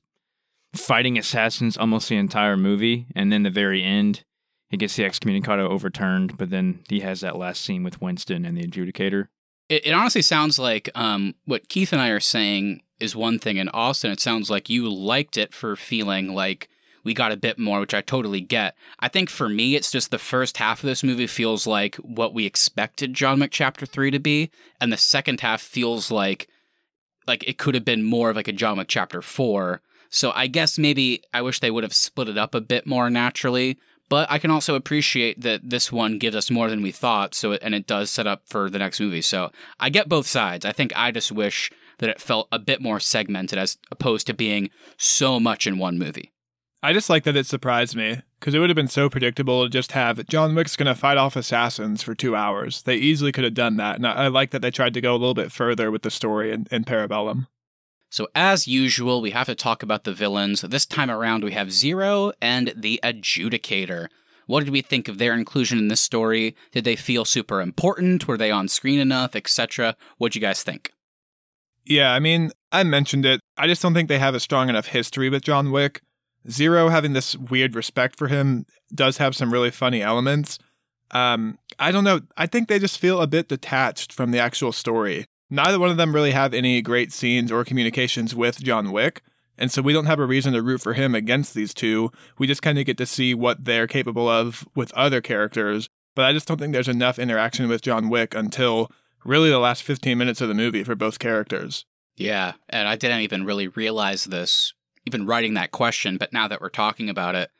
[0.73, 4.23] fighting assassins almost the entire movie, and then the very end,
[4.69, 8.57] he gets the excommunicado overturned, but then he has that last scene with Winston and
[8.57, 9.27] the adjudicator.
[9.71, 13.57] It, it honestly sounds like um, what Keith and I are saying is one thing,
[13.57, 16.67] and Austin, it sounds like you liked it for feeling like
[17.05, 18.75] we got a bit more, which I totally get.
[18.99, 22.33] I think for me, it's just the first half of this movie feels like what
[22.33, 24.51] we expected John Wick Chapter 3 to be,
[24.81, 26.49] and the second half feels like
[27.25, 29.81] like it could have been more of like a John Wick Chapter 4
[30.13, 33.09] so I guess maybe I wish they would have split it up a bit more
[33.09, 33.79] naturally.
[34.11, 37.33] But I can also appreciate that this one gives us more than we thought.
[37.33, 39.21] So and it does set up for the next movie.
[39.21, 40.65] So I get both sides.
[40.65, 44.33] I think I just wish that it felt a bit more segmented as opposed to
[44.33, 46.33] being so much in one movie.
[46.83, 49.69] I just like that it surprised me because it would have been so predictable to
[49.69, 52.81] just have John Wick's going to fight off assassins for two hours.
[52.81, 53.95] They easily could have done that.
[53.95, 56.11] And I, I like that they tried to go a little bit further with the
[56.11, 57.47] story in, in Parabellum.
[58.11, 60.61] So, as usual, we have to talk about the villains.
[60.61, 64.07] This time around, we have Zero and the Adjudicator.
[64.47, 66.53] What did we think of their inclusion in this story?
[66.73, 68.27] Did they feel super important?
[68.27, 69.95] Were they on screen enough, etc.?
[70.17, 70.91] What'd you guys think?
[71.85, 73.39] Yeah, I mean, I mentioned it.
[73.57, 76.01] I just don't think they have a strong enough history with John Wick.
[76.49, 80.59] Zero having this weird respect for him does have some really funny elements.
[81.11, 82.19] Um, I don't know.
[82.35, 85.97] I think they just feel a bit detached from the actual story neither one of
[85.97, 89.21] them really have any great scenes or communications with John Wick.
[89.57, 92.11] And so we don't have a reason to root for him against these two.
[92.39, 95.87] We just kind of get to see what they're capable of with other characters.
[96.15, 98.89] But I just don't think there's enough interaction with John Wick until
[99.23, 101.85] really the last 15 minutes of the movie for both characters.
[102.15, 102.53] Yeah.
[102.69, 104.73] And I didn't even really realize this,
[105.05, 106.17] even writing that question.
[106.17, 107.51] But now that we're talking about it,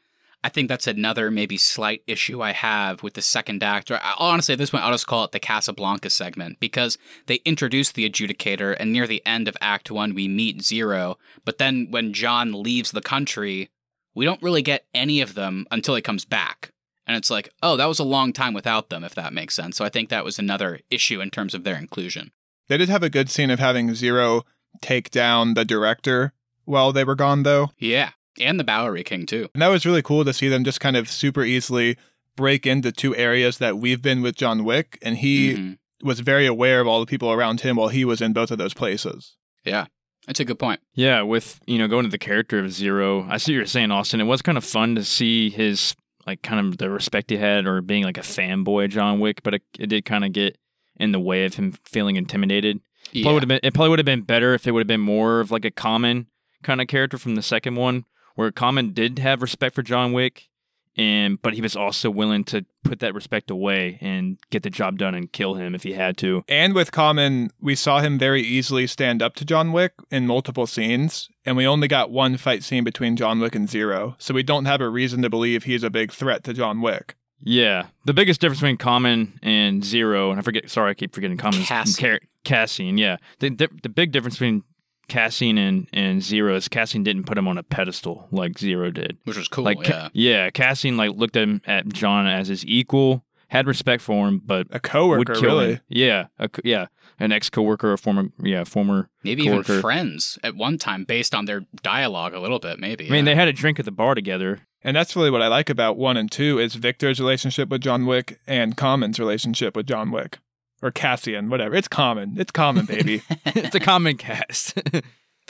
[0.43, 3.91] I think that's another maybe slight issue I have with the second act.
[3.91, 7.91] Or honestly, at this point, I'll just call it the Casablanca segment because they introduce
[7.91, 11.17] the adjudicator, and near the end of Act One, we meet Zero.
[11.45, 13.69] But then when John leaves the country,
[14.15, 16.71] we don't really get any of them until he comes back.
[17.05, 19.77] And it's like, oh, that was a long time without them, if that makes sense.
[19.77, 22.31] So I think that was another issue in terms of their inclusion.
[22.67, 24.43] They did have a good scene of having Zero
[24.81, 26.33] take down the director
[26.65, 27.71] while they were gone, though.
[27.77, 29.49] Yeah and the Bowery King too.
[29.53, 31.97] And that was really cool to see them just kind of super easily
[32.35, 36.07] break into two areas that we've been with John Wick, and he mm-hmm.
[36.07, 38.57] was very aware of all the people around him while he was in both of
[38.57, 39.35] those places.
[39.63, 39.87] Yeah.
[40.27, 40.79] That's a good point.
[40.93, 43.89] Yeah, with you know going to the character of Zero, I see what you're saying,
[43.89, 44.21] Austin.
[44.21, 45.95] It was kind of fun to see his
[46.27, 49.55] like kind of the respect he had, or being like a fanboy John Wick, but
[49.55, 50.57] it, it did kind of get
[50.97, 52.79] in the way of him feeling intimidated.
[53.11, 53.23] Yeah.
[53.23, 55.49] Probably been, it probably would have been better if it would have been more of
[55.49, 56.27] like a common
[56.61, 58.05] kind of character from the second one,
[58.41, 60.49] where Common did have respect for John Wick,
[60.97, 64.97] and but he was also willing to put that respect away and get the job
[64.97, 66.43] done and kill him if he had to.
[66.49, 70.65] And with Common, we saw him very easily stand up to John Wick in multiple
[70.65, 74.41] scenes, and we only got one fight scene between John Wick and Zero, so we
[74.41, 77.15] don't have a reason to believe he's a big threat to John Wick.
[77.43, 80.69] Yeah, the biggest difference between Common and Zero, and I forget.
[80.69, 81.61] Sorry, I keep forgetting Common.
[81.61, 82.19] Cassian.
[82.43, 83.17] Cassian, yeah.
[83.39, 84.63] The, the the big difference between
[85.11, 89.17] Cassian and, and Zero's Cassian didn't put him on a pedestal like Zero did.
[89.25, 90.07] Which was cool, like, yeah.
[90.13, 94.41] yeah, Cassian like looked at him, at John as his equal, had respect for him,
[94.45, 95.73] but A would coworker, kill really.
[95.73, 95.79] him.
[95.89, 96.85] Yeah, a, yeah,
[97.19, 99.09] an ex coworker, a former, yeah, former.
[99.25, 102.79] Maybe even friends at one time, based on their dialogue a little bit.
[102.79, 103.07] Maybe.
[103.07, 104.61] I mean, they had a drink at the bar together.
[104.81, 108.05] And that's really what I like about one and two is Victor's relationship with John
[108.05, 110.39] Wick and Common's relationship with John Wick.
[110.81, 111.75] Or Cassian, whatever.
[111.75, 112.35] It's common.
[112.39, 113.21] It's common, baby.
[113.45, 114.75] it's a common cast.
[114.75, 115.03] the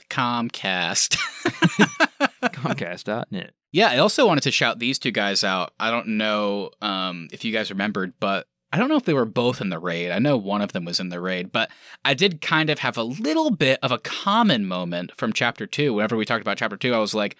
[0.10, 1.16] Comcast.
[2.44, 3.54] Comcast.net.
[3.72, 5.74] Yeah, I also wanted to shout these two guys out.
[5.80, 9.26] I don't know um, if you guys remembered, but I don't know if they were
[9.26, 10.12] both in the raid.
[10.12, 11.70] I know one of them was in the raid, but
[12.06, 15.94] I did kind of have a little bit of a common moment from chapter two.
[15.94, 17.36] Whenever we talked about chapter two, I was like,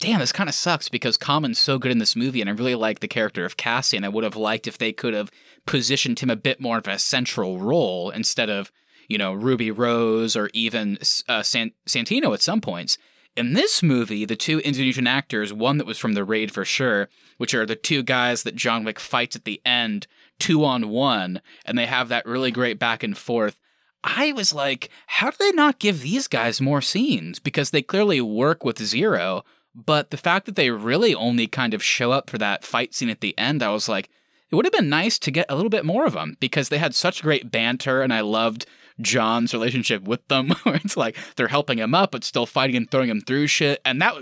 [0.00, 2.74] damn, this kind of sucks because Common's so good in this movie, and I really
[2.74, 5.30] like the character of Cassie, and I would have liked if they could have
[5.66, 8.70] positioned him a bit more of a central role instead of,
[9.08, 12.98] you know, Ruby Rose or even uh, San- Santino at some points.
[13.36, 17.08] In this movie, the two Indonesian actors, one that was from the raid for sure,
[17.36, 20.06] which are the two guys that John Wick fights at the end,
[20.38, 23.58] two on one, and they have that really great back and forth.
[24.04, 27.38] I was like, how do they not give these guys more scenes?
[27.38, 29.44] Because they clearly work with Zero,
[29.74, 33.08] but the fact that they really only kind of show up for that fight scene
[33.10, 34.08] at the end, I was like,
[34.50, 36.78] it would have been nice to get a little bit more of them because they
[36.78, 38.66] had such great banter and I loved
[39.00, 42.88] John's relationship with them where it's like they're helping him up but still fighting and
[42.88, 43.80] throwing him through shit.
[43.84, 44.14] And that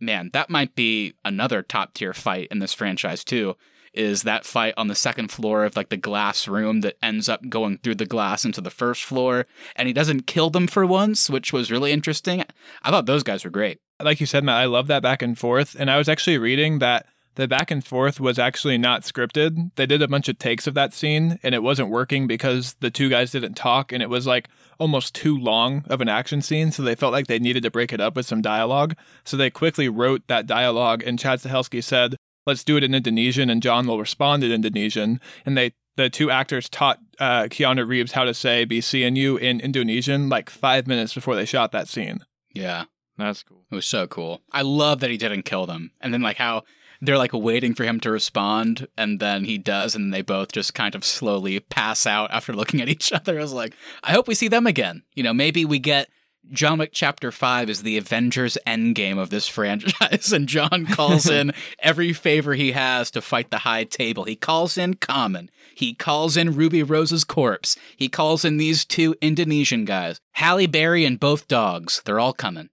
[0.00, 3.56] man that might be another top tier fight in this franchise too
[3.94, 7.48] is that fight on the second floor of like the glass room that ends up
[7.48, 11.30] going through the glass into the first floor and he doesn't kill them for once
[11.30, 12.44] which was really interesting.
[12.82, 15.38] I thought those guys were great like you said, Matt, I love that back and
[15.38, 15.76] forth.
[15.78, 19.70] And I was actually reading that the back and forth was actually not scripted.
[19.76, 22.90] They did a bunch of takes of that scene and it wasn't working because the
[22.90, 26.72] two guys didn't talk and it was like almost too long of an action scene.
[26.72, 28.96] So they felt like they needed to break it up with some dialogue.
[29.24, 32.16] So they quickly wrote that dialogue and Chad Stahelski said,
[32.46, 35.20] let's do it in Indonesian and John will respond in Indonesian.
[35.44, 39.36] And they, the two actors taught uh, Keanu Reeves how to say be seeing you
[39.36, 42.20] in Indonesian like five minutes before they shot that scene.
[42.54, 42.84] yeah
[43.18, 43.64] That's cool.
[43.70, 44.42] It was so cool.
[44.52, 45.92] I love that he didn't kill them.
[46.00, 46.64] And then like how
[47.00, 50.74] they're like waiting for him to respond and then he does and they both just
[50.74, 53.38] kind of slowly pass out after looking at each other.
[53.38, 55.02] I was like, I hope we see them again.
[55.14, 56.08] You know, maybe we get
[56.52, 61.52] John Wick Chapter 5 is the Avengers Endgame of this franchise, and John calls in
[61.80, 64.24] every favor he has to fight the high table.
[64.24, 65.50] He calls in Common.
[65.74, 67.76] He calls in Ruby Rose's corpse.
[67.96, 70.20] He calls in these two Indonesian guys.
[70.32, 72.00] Halle Berry and both dogs.
[72.04, 72.70] They're all coming.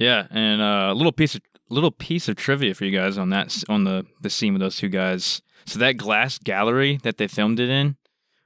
[0.00, 3.28] Yeah, and uh, a little piece of little piece of trivia for you guys on
[3.30, 5.42] that on the the scene with those two guys.
[5.66, 7.96] So that glass gallery that they filmed it in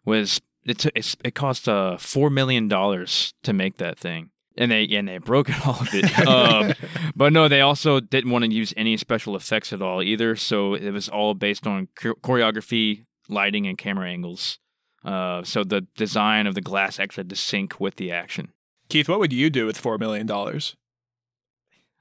[0.05, 4.73] was it took it's, it cost uh four million dollars to make that thing, and
[4.73, 6.27] they and they broke it all of it.
[6.27, 6.73] um,
[7.15, 10.35] but no, they also didn't want to use any special effects at all either.
[10.35, 14.59] So it was all based on chor- choreography, lighting, and camera angles.
[15.05, 18.49] Uh, so the design of the glass actually had to sync with the action.
[18.89, 20.27] Keith, what would you do with $4 million?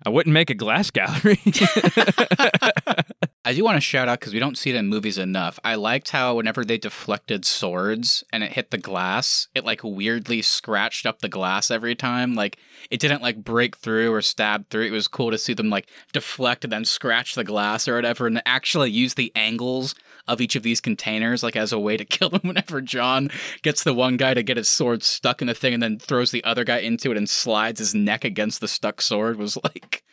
[0.06, 1.39] I wouldn't make a glass gallery.
[3.45, 5.60] I do want to shout out because we don't see it in movies enough.
[5.66, 10.41] I liked how whenever they deflected swords and it hit the glass, it like weirdly
[10.41, 12.36] scratched up the glass every time.
[12.36, 12.58] Like
[12.89, 14.86] it didn't like break through or stab through.
[14.86, 18.28] It was cool to see them like deflect and then scratch the glass or whatever
[18.28, 19.93] and actually use the angles
[20.28, 23.30] of each of these containers like as a way to kill them whenever John
[23.62, 26.32] gets the one guy to get his sword stuck in the thing and then throws
[26.32, 30.04] the other guy into it and slides his neck against the stuck sword was like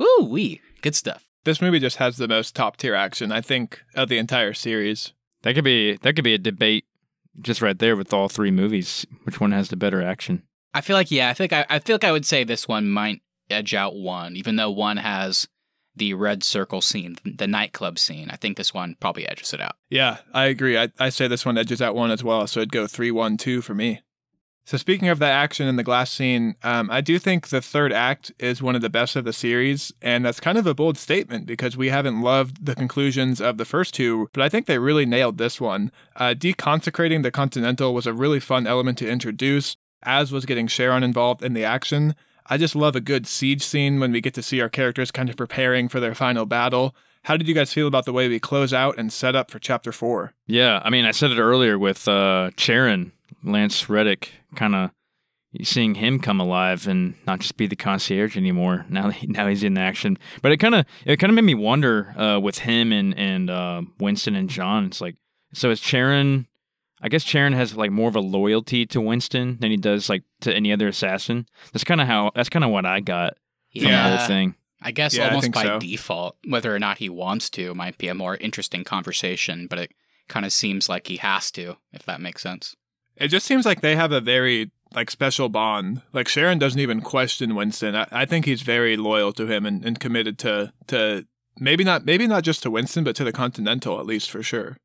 [0.00, 1.26] ooh wee good stuff.
[1.44, 5.12] This movie just has the most top tier action, I think, of the entire series.
[5.42, 6.84] That could be that could be a debate
[7.40, 9.06] just right there with all three movies.
[9.24, 10.42] Which one has the better action?
[10.74, 12.88] I feel like yeah, I think I, I feel like I would say this one
[12.88, 15.48] might edge out one, even though one has
[15.98, 18.30] the red circle scene, the nightclub scene.
[18.30, 19.76] I think this one probably edges it out.
[19.90, 20.78] Yeah, I agree.
[20.78, 23.36] I, I say this one edges out one as well, so it'd go 3 1
[23.36, 24.00] 2 for me.
[24.68, 27.90] So, speaking of that action in the glass scene, um, I do think the third
[27.90, 30.98] act is one of the best of the series, and that's kind of a bold
[30.98, 34.78] statement because we haven't loved the conclusions of the first two, but I think they
[34.78, 35.90] really nailed this one.
[36.16, 41.02] Uh, deconsecrating the Continental was a really fun element to introduce, as was getting Charon
[41.02, 42.14] involved in the action.
[42.50, 45.28] I just love a good siege scene when we get to see our characters kind
[45.28, 46.94] of preparing for their final battle.
[47.24, 49.58] How did you guys feel about the way we close out and set up for
[49.58, 50.32] chapter four?
[50.46, 53.12] Yeah, I mean, I said it earlier with uh, Charon,
[53.44, 54.90] Lance Reddick, kind of
[55.62, 58.86] seeing him come alive and not just be the concierge anymore.
[58.90, 60.18] Now, now he's in action.
[60.42, 63.50] But it kind of it kind of made me wonder uh, with him and and
[63.50, 64.86] uh, Winston and John.
[64.86, 65.16] It's like,
[65.52, 66.46] so is Charon?
[67.00, 70.24] I guess Charon has like more of a loyalty to Winston than he does like
[70.40, 71.46] to any other assassin.
[71.72, 72.32] That's kind of how.
[72.34, 73.34] That's kind of what I got
[73.72, 74.54] from the whole thing.
[74.80, 75.78] I guess Yeah, almost think by so.
[75.80, 79.92] default, whether or not he wants to might be a more interesting conversation, but it
[80.28, 82.76] kind of seems like he has to, if that makes sense.
[83.16, 86.02] It just seems like they have a very like special bond.
[86.12, 87.96] Like Charon doesn't even question Winston.
[87.96, 91.26] I, I think he's very loyal to him and, and committed to to
[91.58, 94.76] maybe not maybe not just to Winston, but to the Continental at least for sure.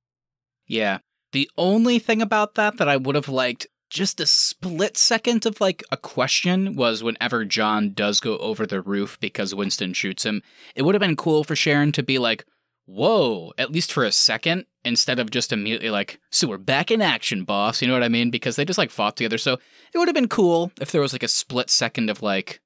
[0.66, 1.00] Yeah.
[1.34, 5.60] The only thing about that that I would have liked just a split second of
[5.60, 10.42] like a question was whenever John does go over the roof because Winston shoots him.
[10.76, 12.46] It would have been cool for Charon to be like,
[12.86, 17.02] whoa, at least for a second, instead of just immediately like, so we're back in
[17.02, 17.82] action, boss.
[17.82, 18.32] You know what I mean?
[18.32, 19.38] Because they just like fought together.
[19.38, 19.60] So
[19.94, 22.62] it would have been cool if there was like a split second of like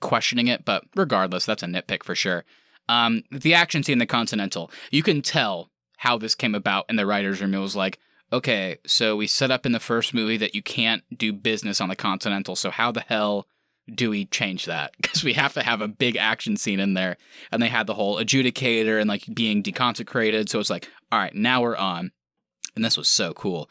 [0.00, 2.44] questioning it, but regardless, that's a nitpick for sure.
[2.88, 6.96] Um, the action scene in the Continental, you can tell how this came about in
[6.96, 7.54] the writer's room.
[7.54, 7.98] It was like,
[8.32, 11.88] okay, so we set up in the first movie that you can't do business on
[11.88, 12.56] the Continental.
[12.56, 13.46] So how the hell
[13.92, 14.92] do we change that?
[15.00, 17.16] Because we have to have a big action scene in there.
[17.50, 20.48] And they had the whole adjudicator and like being deconsecrated.
[20.48, 22.12] So it's like, all right, now we're on.
[22.74, 23.70] And this was so cool.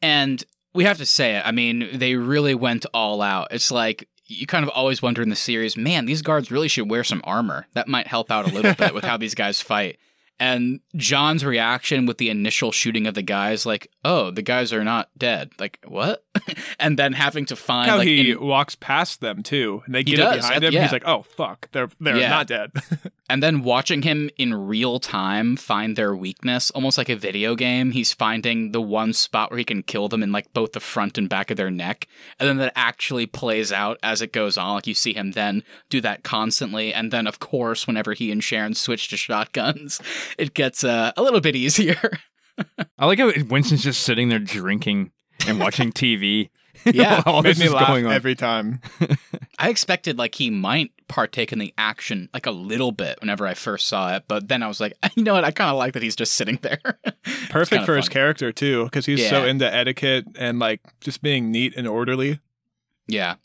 [0.00, 0.44] And
[0.74, 1.42] we have to say it.
[1.44, 3.48] I mean, they really went all out.
[3.50, 6.90] It's like you kind of always wonder in the series, man, these guards really should
[6.90, 7.66] wear some armor.
[7.72, 9.98] That might help out a little bit with how these guys fight.
[10.40, 14.84] And John's reaction with the initial shooting of the guys, like, oh, the guys are
[14.84, 15.50] not dead.
[15.58, 16.24] Like, what?
[16.78, 20.00] and then having to find How like he in- walks past them too, and they
[20.00, 20.72] He get up does, behind him.
[20.74, 20.82] yeah.
[20.82, 22.28] He's like, "Oh fuck, they're they're Yeah.
[22.30, 22.70] not dead."
[23.28, 27.90] and then watching him in real time find their weakness, almost like a video game.
[27.90, 31.18] He's finding the one spot where he can kill them in like both the front
[31.18, 32.08] and back of their neck.
[32.40, 34.74] And then that actually plays out as it goes on.
[34.76, 36.94] Like you see him then do that constantly.
[36.94, 40.00] And then, of course, whenever he and Charon switch to shotguns,
[40.38, 42.18] it gets uh, a little bit easier.
[42.98, 45.12] I like how Winston's just sitting there drinking
[45.46, 46.50] and watching TV.
[46.84, 47.22] Yeah.
[47.26, 48.12] All this me is laugh going on.
[48.12, 48.80] every time.
[49.58, 53.54] I expected like he might partake in the action like a little bit whenever I
[53.54, 55.44] first saw it, but then I was like, you know what?
[55.44, 56.80] I kind of like that he's just sitting there.
[57.50, 61.74] Perfect for his character too, because he's so into etiquette and like just being neat
[61.76, 62.40] and orderly.
[63.06, 63.36] Yeah.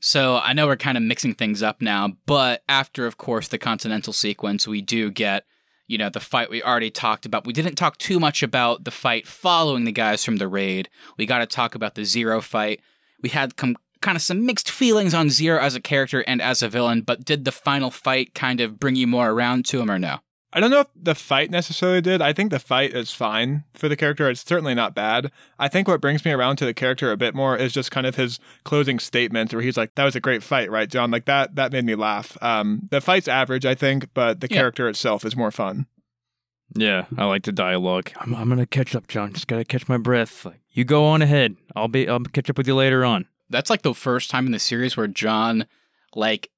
[0.00, 3.58] So I know we're kind of mixing things up now, but after, of course, the
[3.58, 5.44] Continental sequence, we do get,
[5.86, 7.44] you know, the fight we already talked about.
[7.44, 10.88] We didn't talk too much about the fight following the guys from the raid.
[11.18, 12.80] We got to talk about the Zero fight.
[13.22, 16.62] We had com- kind of some mixed feelings on Zero as a character and as
[16.62, 19.90] a villain, but did the final fight kind of bring you more around to him
[19.90, 20.18] or no?
[20.52, 22.20] I don't know if the fight necessarily did.
[22.20, 24.28] I think the fight is fine for the character.
[24.28, 25.30] It's certainly not bad.
[25.60, 28.04] I think what brings me around to the character a bit more is just kind
[28.04, 31.12] of his closing statement where he's like, That was a great fight, right, John?
[31.12, 32.36] Like that that made me laugh.
[32.42, 34.56] Um the fight's average, I think, but the Yeah.
[34.56, 35.86] character itself is more fun.
[36.74, 38.10] Yeah, I like the dialogue.
[38.16, 39.32] I'm, I'm gonna catch up, John.
[39.32, 40.44] Just gotta catch my breath.
[40.44, 41.56] Like, you go on ahead.
[41.76, 42.08] I'll be.
[42.08, 43.26] I'll catch up with you later on.
[43.50, 45.66] That's like the first time in the series where John,
[46.14, 46.50] like,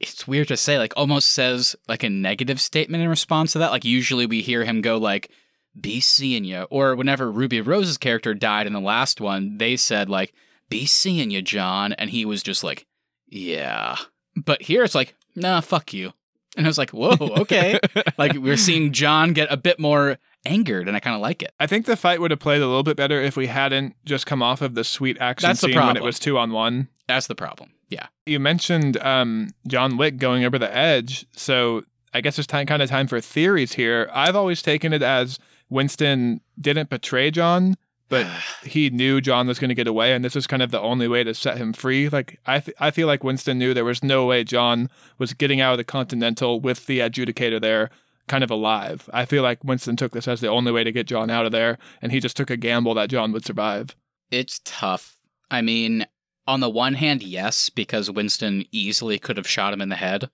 [0.00, 3.70] it's weird to say, like, almost says like a negative statement in response to that.
[3.70, 5.30] Like, usually we hear him go like,
[5.78, 10.08] "Be seeing you," or whenever Ruby Rose's character died in the last one, they said
[10.08, 10.34] like,
[10.68, 12.86] "Be seeing you, John," and he was just like,
[13.26, 13.96] "Yeah."
[14.36, 16.12] But here it's like, "Nah, fuck you,"
[16.56, 17.78] and I was like, "Whoa, okay."
[18.18, 21.52] like we're seeing John get a bit more angered, and I kind of like it.
[21.60, 24.26] I think the fight would have played a little bit better if we hadn't just
[24.26, 26.88] come off of the sweet action That's the scene when it was two on one.
[27.06, 27.72] That's the problem.
[27.88, 28.06] Yeah.
[28.24, 31.82] You mentioned um, John Wick going over the edge, so
[32.12, 34.10] I guess it's time, kind of time for theories here.
[34.12, 35.38] I've always taken it as
[35.68, 37.76] Winston didn't betray John,
[38.08, 38.26] but
[38.64, 41.08] he knew John was going to get away, and this is kind of the only
[41.08, 42.08] way to set him free.
[42.08, 44.88] Like I, I feel like Winston knew there was no way John
[45.18, 47.90] was getting out of the Continental with the adjudicator there,
[48.28, 49.08] kind of alive.
[49.12, 51.52] I feel like Winston took this as the only way to get John out of
[51.52, 53.94] there, and he just took a gamble that John would survive.
[54.30, 55.18] It's tough.
[55.50, 56.06] I mean,
[56.46, 60.30] on the one hand, yes, because Winston easily could have shot him in the head,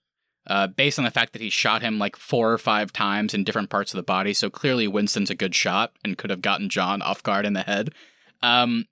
[0.46, 3.44] uh, based on the fact that he shot him like four or five times in
[3.44, 4.34] different parts of the body.
[4.34, 7.62] So clearly, Winston's a good shot and could have gotten John off guard in the
[7.62, 7.90] head.
[8.42, 8.86] Um,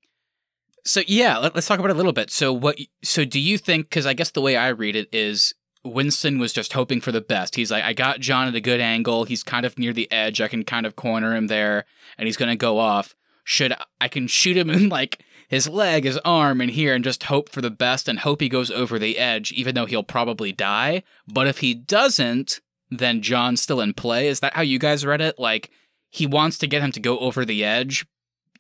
[0.85, 2.31] so yeah, let, us talk about it a little bit.
[2.31, 2.79] So what?
[3.03, 3.89] So do you think?
[3.89, 5.55] Because I guess the way I read it is.
[5.85, 7.55] Winston was just hoping for the best.
[7.55, 9.25] He's like, I got John at a good angle.
[9.25, 10.41] He's kind of near the edge.
[10.41, 11.87] I can kind of corner him there,
[12.19, 13.15] and he's going to go off.
[13.45, 17.25] Should I can shoot him in like his leg, his arm, and here, and just
[17.25, 20.53] hope for the best and hope he goes over the edge, even though he'll probably
[20.53, 21.03] die.
[21.27, 22.61] But if he doesn't,
[22.91, 24.29] then John's still in play.
[24.29, 25.39] Is that how you guys read it?
[25.39, 25.71] Like,
[26.11, 28.05] he wants to get him to go over the edge,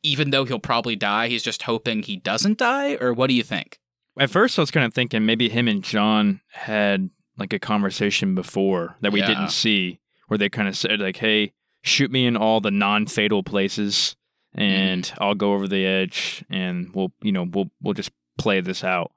[0.02, 1.28] even though he'll probably die.
[1.28, 2.96] He's just hoping he doesn't die?
[3.00, 3.79] Or what do you think?
[4.18, 8.34] At first, I was kind of thinking maybe him and John had like a conversation
[8.34, 9.26] before that we Yeah.
[9.28, 11.52] didn't see, where they kind of said like, "Hey,
[11.82, 14.16] shoot me in all the non-fatal places,
[14.56, 14.60] mm.
[14.62, 18.84] and I'll go over the edge, and we'll, you know, we'll we'll just play this
[18.84, 19.12] out."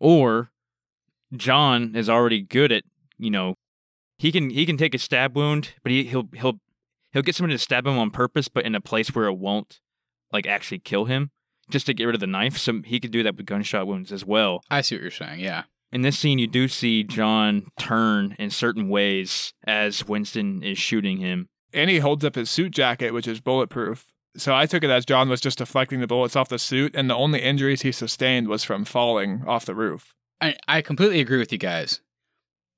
[0.00, 0.50] Or
[1.36, 2.84] John is already good at,
[3.18, 3.54] you know,
[4.18, 6.60] he can he can take a stab wound, but he, he'll he'll
[7.12, 9.80] he'll get somebody to stab him on purpose, but in a place where it won't
[10.32, 11.30] like actually kill him,
[11.70, 12.58] just to get rid of the knife.
[12.58, 14.62] So he could do that with gunshot wounds as well.
[14.70, 15.40] I see what you're saying.
[15.40, 15.64] Yeah.
[15.92, 21.18] In this scene, you do see John turn in certain ways as Winston is shooting
[21.18, 21.48] him.
[21.72, 24.06] And he holds up his suit jacket, which is bulletproof.
[24.36, 27.08] So I took it as John was just deflecting the bullets off the suit, and
[27.08, 30.14] the only injuries he sustained was from falling off the roof.
[30.40, 32.00] I, I completely agree with you guys.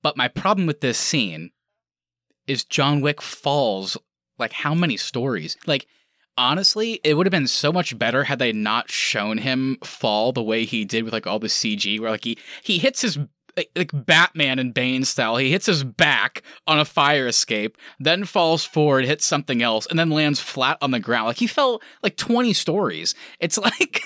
[0.03, 1.53] But my problem with this scene
[2.47, 3.97] is John Wick falls
[4.39, 5.57] like how many stories?
[5.67, 5.87] Like,
[6.37, 10.43] honestly, it would have been so much better had they not shown him fall the
[10.43, 13.19] way he did with like all the CG, where like he he hits his
[13.57, 15.37] like, Batman and Bane style.
[15.37, 19.99] He hits his back on a fire escape, then falls forward, hits something else, and
[19.99, 21.29] then lands flat on the ground.
[21.29, 23.15] Like he fell like 20 stories.
[23.41, 24.03] It's like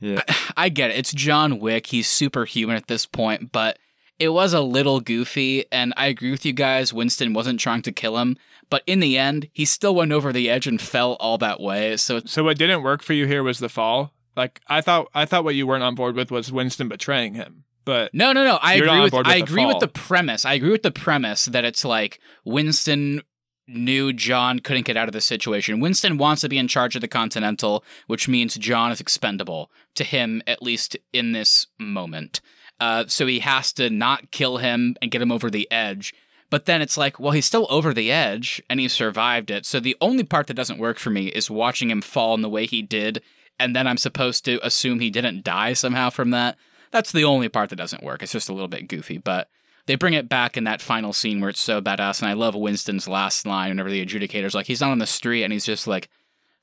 [0.00, 0.22] Yeah.
[0.28, 0.96] I, I get it.
[0.98, 1.86] It's John Wick.
[1.86, 3.78] He's superhuman at this point, but
[4.18, 6.92] it was a little goofy, and I agree with you guys.
[6.92, 8.36] Winston wasn't trying to kill him,
[8.70, 11.96] but in the end, he still went over the edge and fell all that way.
[11.96, 14.12] So So what didn't work for you here was the fall.
[14.36, 17.64] Like I thought, I thought what you weren't on board with was Winston betraying him.
[17.84, 18.58] But no, no, no.
[18.60, 20.44] I agree with, with I the agree with the premise.
[20.44, 23.22] I agree with the premise that it's like Winston
[23.66, 25.80] knew John couldn't get out of the situation.
[25.80, 30.04] Winston wants to be in charge of the Continental, which means John is expendable to
[30.04, 32.40] him, at least in this moment.
[32.80, 36.14] Uh, so he has to not kill him and get him over the edge.
[36.50, 39.66] But then it's like, well, he's still over the edge and he survived it.
[39.66, 42.48] So the only part that doesn't work for me is watching him fall in the
[42.48, 43.22] way he did.
[43.58, 46.56] And then I'm supposed to assume he didn't die somehow from that.
[46.90, 48.22] That's the only part that doesn't work.
[48.22, 49.50] It's just a little bit goofy, but
[49.84, 52.20] they bring it back in that final scene where it's so badass.
[52.22, 55.44] And I love Winston's last line whenever the adjudicator's like, he's not on the street
[55.44, 56.08] and he's just like,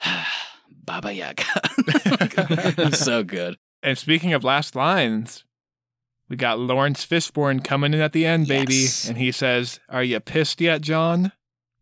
[0.84, 1.44] Baba Yaga.
[2.94, 3.58] so good.
[3.84, 5.45] and speaking of last lines,
[6.30, 9.08] we got Laurence Fishburne coming in at the end, baby, Yes.
[9.08, 11.32] and he says, "Are you pissed yet, John?"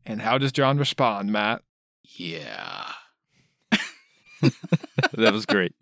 [0.05, 1.61] And how does John respond, Matt?
[2.03, 2.91] Yeah.
[5.13, 5.73] That was great.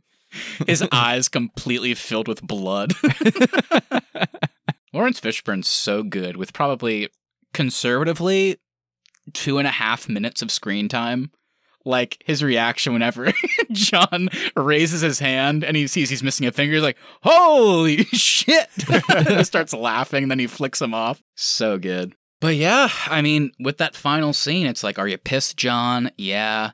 [0.68, 2.94] His eyes completely filled with blood.
[4.94, 7.10] Laurence Fishburne's so good with probably
[7.54, 8.58] conservatively
[9.34, 11.32] two and a half minutes of screen time.
[11.86, 13.32] Like his reaction whenever
[13.72, 18.70] John raises his hand and he sees he's missing a finger, he's like, Holy shit!
[19.28, 21.22] he starts laughing, then he flicks him off.
[21.36, 22.14] So good.
[22.40, 26.12] But yeah, I mean, with that final scene, it's like, Are you pissed, John?
[26.18, 26.72] Yeah.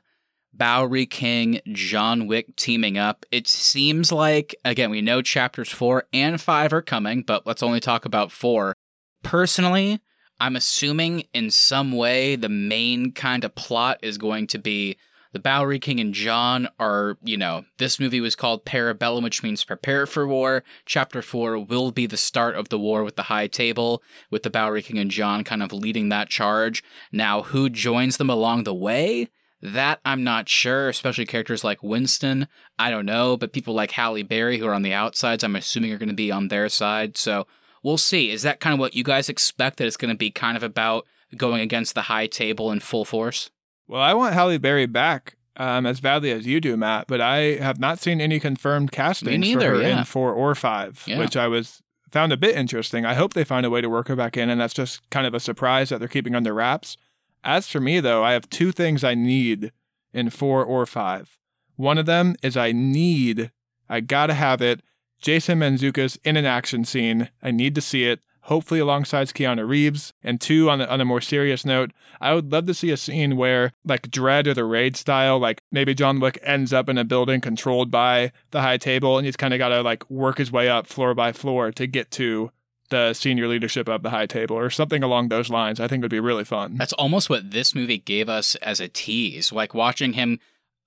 [0.52, 3.24] Bowery King, John Wick teaming up.
[3.30, 7.78] It seems like, again, we know chapters four and five are coming, but let's only
[7.78, 8.74] talk about four.
[9.22, 10.00] Personally,
[10.40, 14.96] I'm assuming in some way the main kind of plot is going to be
[15.32, 19.62] the Bowery King and John are, you know, this movie was called Parabellum, which means
[19.62, 20.64] prepare for war.
[20.86, 24.50] Chapter four will be the start of the war with the High Table, with the
[24.50, 26.82] Bowery King and John kind of leading that charge.
[27.12, 29.28] Now, who joins them along the way?
[29.60, 32.48] That I'm not sure, especially characters like Winston.
[32.78, 35.92] I don't know, but people like Halle Berry, who are on the outsides, I'm assuming
[35.92, 37.18] are going to be on their side.
[37.18, 37.46] So
[37.88, 38.30] we'll see.
[38.30, 39.78] Is that kind of what you guys expect?
[39.78, 43.06] That it's going to be kind of about going against the high table in full
[43.06, 43.50] force?
[43.86, 47.56] Well, I want Halle Berry back um, as badly as you do, Matt, but I
[47.56, 50.00] have not seen any confirmed castings neither, for her yeah.
[50.00, 51.18] in four or five, Yeah.
[51.18, 51.82] which I was
[52.12, 53.06] found a bit interesting.
[53.06, 55.26] I hope they find a way to work her back in, and that's just kind
[55.26, 56.98] of a surprise that they're keeping under wraps.
[57.42, 59.72] As for me, though, I have two things I need
[60.12, 61.38] in four or five.
[61.76, 63.50] One of them is I need,
[63.88, 64.82] I gotta have it,
[65.20, 67.28] Jason Mantzoukas in an action scene.
[67.42, 70.12] I need to see it, hopefully alongside Keanu Reeves.
[70.22, 72.96] And two, on a, on a more serious note, I would love to see a
[72.96, 76.98] scene where, like Dredd or the Raid style, like maybe John Wick ends up in
[76.98, 80.38] a building controlled by the high table and he's kind of got to like work
[80.38, 82.50] his way up floor by floor to get to
[82.90, 85.78] the senior leadership of the high table or something along those lines.
[85.80, 86.76] I think would be really fun.
[86.76, 89.52] That's almost what this movie gave us as a tease.
[89.52, 90.40] Like watching him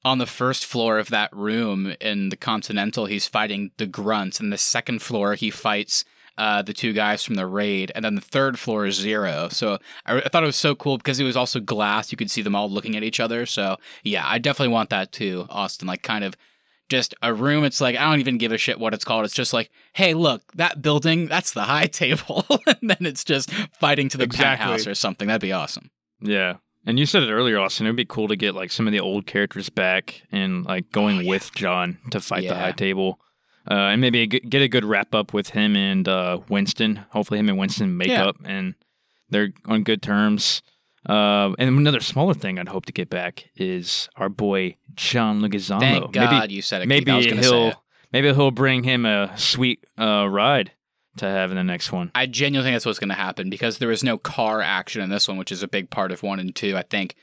[0.04, 4.52] on the first floor of that room in the Continental, he's fighting the grunts, and
[4.52, 6.04] the second floor he fights
[6.38, 9.48] uh, the two guys from the raid, and then the third floor is zero.
[9.52, 12.32] So I, I thought it was so cool because it was also glass; you could
[12.32, 13.46] see them all looking at each other.
[13.46, 15.88] So yeah, I definitely want that too, Austin.
[15.88, 16.36] Like kind of
[16.90, 17.64] just a room.
[17.64, 19.26] It's like I don't even give a shit what it's called.
[19.26, 23.52] It's just like, hey, look, that building, that's the high table, and then it's just
[23.80, 24.66] fighting to the Exactly.
[24.66, 25.28] penthouse or something.
[25.28, 25.92] That'd be awesome.
[26.22, 26.56] Yeah.
[26.86, 27.86] And you said it earlier, Austin.
[27.86, 30.92] It would be cool to get like some of the old characters back and like
[30.92, 31.30] going Oh, yeah.
[31.30, 33.20] with John to fight the high table.
[33.70, 37.06] Uh, and maybe get a good wrap up with him and uh, Winston.
[37.12, 38.26] Hopefully, him and Winston make Yeah.
[38.26, 38.74] up and
[39.30, 40.64] they're on good terms.
[41.08, 45.80] Uh, and another smaller thing I'd hope to get back is our boy John Leguizamo.
[45.80, 46.88] Thank God maybe you said it.
[46.88, 50.72] Maybe I was gonna say he'll maybe he'll bring him a sweet uh, ride
[51.18, 52.12] to have in the next one.
[52.16, 55.10] I genuinely think that's what's going to happen because there was no car action in
[55.10, 56.78] this one, which is a big part of one and two.
[56.78, 57.16] I think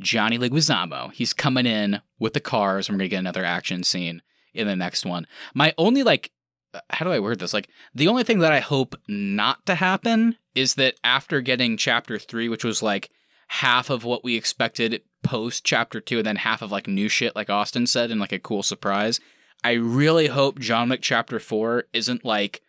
[0.00, 1.12] Johnny Leguizamo.
[1.12, 4.22] He's coming in with the cars, and we're gonna get another action scene
[4.52, 5.26] in the next one.
[5.54, 6.32] My only like,
[6.72, 7.54] uh, how do I word this?
[7.54, 12.18] Like, the only thing that I hope not to happen is that after getting chapter
[12.18, 13.10] three, which was like
[13.48, 17.36] half of what we expected post chapter two, and then half of like new shit,
[17.36, 19.20] like Austin said, and like a cool surprise.
[19.62, 22.60] I really hope John Wick chapter four isn't like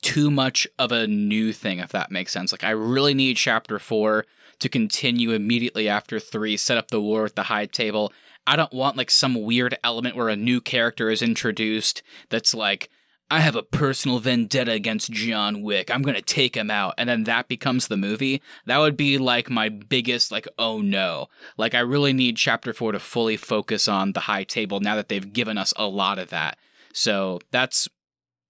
[0.00, 2.52] too much of a new thing, if that makes sense.
[2.52, 4.24] Like, I really need chapter four
[4.60, 8.12] to continue immediately after three, set up the war with the high table.
[8.46, 12.88] I don't want like some weird element where a new character is introduced that's like,
[13.30, 15.90] I have a personal vendetta against John Wick.
[15.90, 16.94] I'm going to take him out.
[16.98, 18.42] And then that becomes the movie.
[18.66, 21.28] That would be like my biggest, like, oh no.
[21.56, 25.08] Like, I really need chapter four to fully focus on the high table now that
[25.08, 26.58] they've given us a lot of that.
[26.92, 27.88] So that's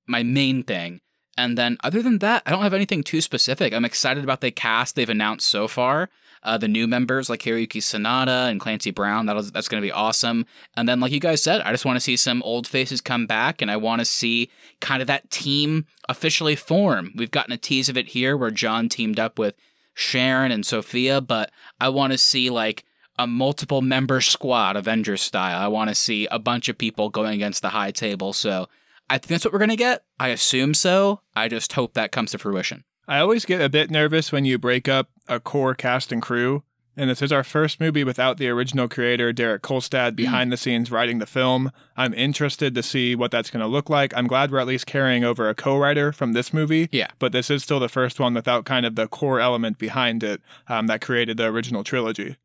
[0.08, 1.00] my main thing.
[1.36, 3.72] And then other than that, I don't have anything too specific.
[3.72, 6.10] I'm excited about the cast they've announced so far.
[6.44, 9.26] Uh, the new members like Hiroyuki Sanada and Clancy Brown.
[9.26, 10.44] That'll, that's going to be awesome.
[10.76, 13.26] And then, like you guys said, I just want to see some old faces come
[13.26, 17.12] back, and I want to see kind of that team officially form.
[17.14, 19.54] We've gotten a tease of it here where John teamed up with
[19.94, 22.84] Charon and Sophia, but I want to see like
[23.18, 25.62] a multiple member squad, Avengers style.
[25.62, 28.32] I want to see a bunch of people going against the high table.
[28.32, 28.68] So
[29.12, 30.04] I think that's what we're going to get.
[30.18, 31.20] I assume so.
[31.36, 32.82] I just hope that comes to fruition.
[33.06, 36.62] I always get a bit nervous when you break up a core cast and crew.
[36.96, 40.90] And this is our first movie without the original creator, Derek Kolstad, behind the scenes
[40.90, 41.72] writing the film.
[41.94, 44.16] I'm interested to see what that's going to look like.
[44.16, 46.88] I'm glad we're at least carrying over a co writer from this movie.
[46.90, 47.08] Yeah.
[47.18, 50.40] But this is still the first one without kind of the core element behind it
[50.68, 52.36] um, that created the original trilogy.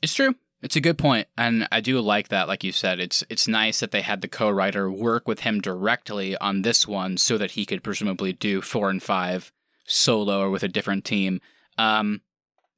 [0.00, 0.36] It's true.
[0.62, 2.46] It's a good point, and I do like that.
[2.46, 6.36] Like you said, it's it's nice that they had the co-writer work with him directly
[6.36, 9.50] on this one, so that he could presumably do four and five
[9.84, 11.40] solo or with a different team.
[11.78, 12.20] Um,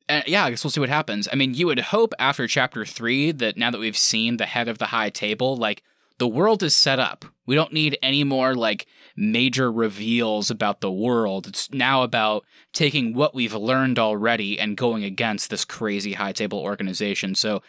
[0.09, 1.29] and yeah, I guess we'll see what happens.
[1.31, 4.69] I mean, you would hope after chapter three that now that we've seen the head
[4.69, 5.83] of the high table, like
[6.19, 7.25] the world is set up.
[7.47, 8.87] We don't need any more like
[9.17, 11.47] major reveals about the world.
[11.47, 16.59] It's now about taking what we've learned already and going against this crazy high table
[16.59, 17.35] organization.
[17.35, 17.63] So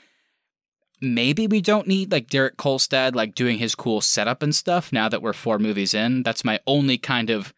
[1.01, 5.09] maybe we don't need like Derek Kolstad like doing his cool setup and stuff now
[5.09, 6.23] that we're four movies in.
[6.23, 7.53] That's my only kind of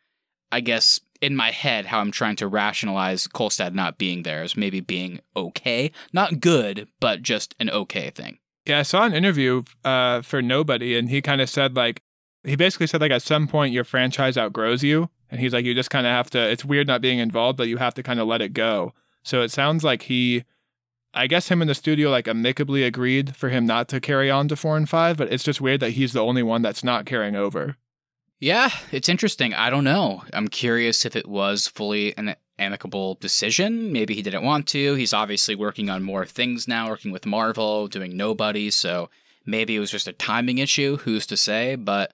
[0.52, 4.56] I guess in my head how I'm trying to rationalize Kolstad not being there as
[4.56, 5.92] maybe being okay.
[6.14, 8.38] Not good, but just an okay thing.
[8.68, 12.02] Yeah, I saw an interview uh, for Nobody, and he kind of said like
[12.44, 15.74] he basically said like at some point your franchise outgrows you, and he's like you
[15.74, 16.40] just kind of have to.
[16.40, 18.94] It's weird not being involved, but you have to kind of let it go.
[19.24, 20.44] So it sounds like he,
[21.14, 24.48] I guess him in the studio like amicably agreed for him not to carry on
[24.50, 27.06] to four and five, but it's just weird that he's the only one that's not
[27.06, 27.78] carrying over.
[28.40, 29.54] Yeah, it's interesting.
[29.54, 30.24] I don't know.
[30.32, 33.92] I'm curious if it was fully an amicable decision.
[33.92, 34.96] Maybe he didn't want to.
[34.96, 39.10] He's obviously working on more things now, working with Marvel, doing Nobody, so
[39.46, 40.98] maybe it was just a timing issue.
[40.98, 41.76] Who's to say?
[41.76, 42.12] But,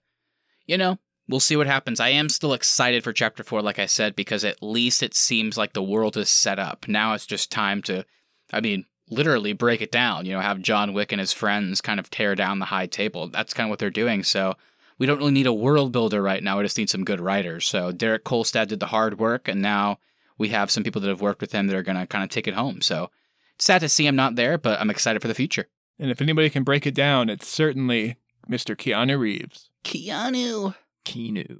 [0.65, 1.99] you know, we'll see what happens.
[1.99, 5.57] I am still excited for Chapter 4, like I said, because at least it seems
[5.57, 6.87] like the world is set up.
[6.87, 8.05] Now it's just time to,
[8.51, 11.99] I mean, literally break it down, you know, have John Wick and his friends kind
[11.99, 13.27] of tear down the high table.
[13.27, 14.23] That's kind of what they're doing.
[14.23, 14.55] So,
[14.97, 16.57] we don't really need a world builder right now.
[16.57, 17.67] We just need some good writers.
[17.67, 19.97] So Derek Kolstad did the hard work, and now
[20.37, 22.29] we have some people that have worked with him that are going to kind of
[22.29, 22.81] take it home.
[22.81, 23.09] So
[23.55, 25.67] it's sad to see him not there, but I'm excited for the future.
[25.99, 28.17] And if anybody can break it down, it's certainly
[28.49, 28.75] Mr.
[28.75, 29.69] Keanu Reeves.
[29.83, 30.75] Keanu.
[31.05, 31.59] Keanu.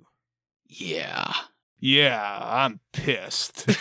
[0.67, 1.33] Yeah.
[1.79, 3.67] Yeah, I'm pissed.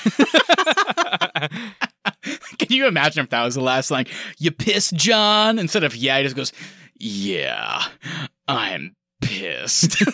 [2.59, 4.07] Can you imagine if that was the last line?
[4.39, 5.59] You pissed, John?
[5.59, 6.53] Instead of yeah, he just goes,
[6.99, 7.83] Yeah,
[8.49, 9.99] I'm pissed.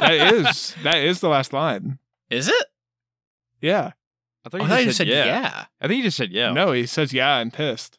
[0.00, 1.98] that is that is the last line.
[2.30, 2.66] Is it?
[3.60, 3.92] Yeah.
[4.44, 5.24] I thought I you thought just you said, yeah.
[5.24, 5.64] yeah.
[5.80, 6.52] I think you just said yeah.
[6.52, 7.98] No, he says yeah, I'm pissed.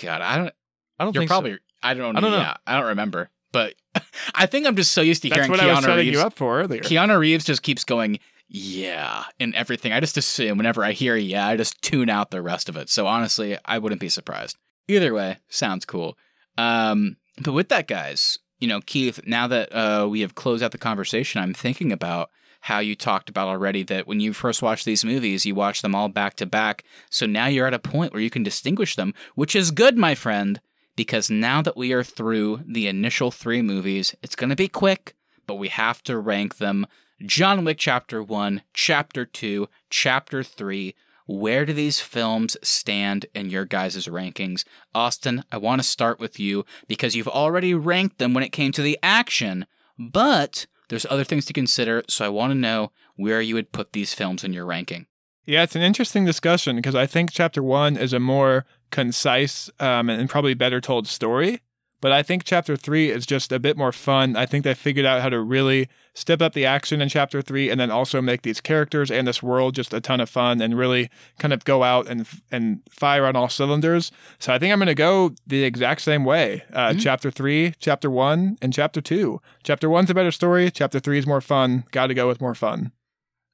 [0.00, 0.54] God, I don't.
[0.98, 1.34] I don't You're think so.
[1.34, 1.58] probably.
[1.82, 2.16] I don't.
[2.16, 2.38] I don't know.
[2.38, 3.30] Yeah, I don't remember.
[3.52, 3.74] But
[4.34, 6.18] I think I'm just so used to That's hearing what I was Keanu setting Reeves.
[6.18, 6.82] you up for earlier.
[6.82, 8.18] Keanu Reeves just keeps going,
[8.48, 9.92] yeah, in everything.
[9.92, 12.88] I just assume whenever I hear yeah, I just tune out the rest of it.
[12.88, 14.56] So honestly, I wouldn't be surprised.
[14.88, 16.16] Either way, sounds cool.
[16.58, 20.72] Um, but with that, guys, you know, Keith, now that uh, we have closed out
[20.72, 22.30] the conversation, I'm thinking about
[22.64, 25.94] how you talked about already that when you first watch these movies, you watch them
[25.94, 26.82] all back to back.
[27.10, 30.14] So now you're at a point where you can distinguish them, which is good, my
[30.14, 30.58] friend,
[30.96, 35.14] because now that we are through the initial three movies, it's going to be quick,
[35.46, 36.86] but we have to rank them.
[37.26, 40.94] John Wick Chapter 1, Chapter 2, Chapter 3.
[41.26, 44.64] Where do these films stand in your guys' rankings?
[44.94, 48.72] Austin, I want to start with you because you've already ranked them when it came
[48.72, 49.66] to the action,
[49.98, 53.92] but there's other things to consider, so I want to know where you would put
[53.92, 55.06] these films in your ranking.
[55.46, 60.08] Yeah, it's an interesting discussion because I think chapter one is a more concise um,
[60.08, 61.60] and probably better told story.
[62.00, 64.36] But I think chapter three is just a bit more fun.
[64.36, 67.68] I think they figured out how to really step up the action in chapter three,
[67.70, 70.78] and then also make these characters and this world just a ton of fun, and
[70.78, 74.12] really kind of go out and and fire on all cylinders.
[74.38, 76.62] So I think I'm going to go the exact same way.
[76.72, 77.00] Uh, Mhm.
[77.02, 79.40] Chapter three, chapter one, and chapter two.
[79.64, 80.70] Chapter one's a better story.
[80.70, 81.84] Chapter three is more fun.
[81.90, 82.92] Got to go with more fun.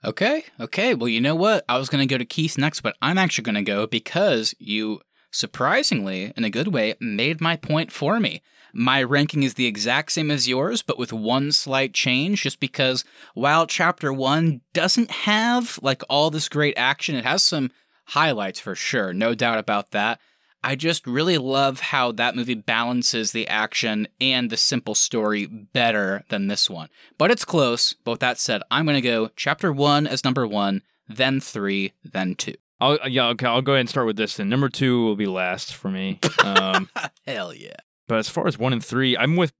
[0.05, 0.95] Okay, okay.
[0.95, 1.65] Well, you know what?
[1.69, 4.55] I was going to go to Keith next, but I'm actually going to go because
[4.59, 5.01] you,
[5.31, 8.41] surprisingly, in a good way, made my point for me.
[8.73, 13.05] My ranking is the exact same as yours, but with one slight change, just because
[13.35, 17.71] while chapter one doesn't have like all this great action, it has some
[18.07, 20.21] highlights for sure, no doubt about that.
[20.63, 26.25] I just really love how that movie balances the action and the simple story better
[26.29, 26.91] than this one.
[27.17, 27.95] But it's close.
[28.05, 31.93] But with that said, I'm going to go chapter one as number one, then three,
[32.05, 32.55] then two.
[32.79, 34.37] I'll yeah, okay, I'll go ahead and start with this.
[34.37, 36.19] Then number two will be last for me.
[36.45, 36.89] Um,
[37.27, 37.77] Hell yeah.
[38.11, 39.53] But as far as one and three, I'm with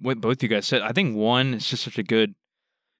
[0.00, 0.80] what both you guys said.
[0.80, 2.36] I think one is just such a good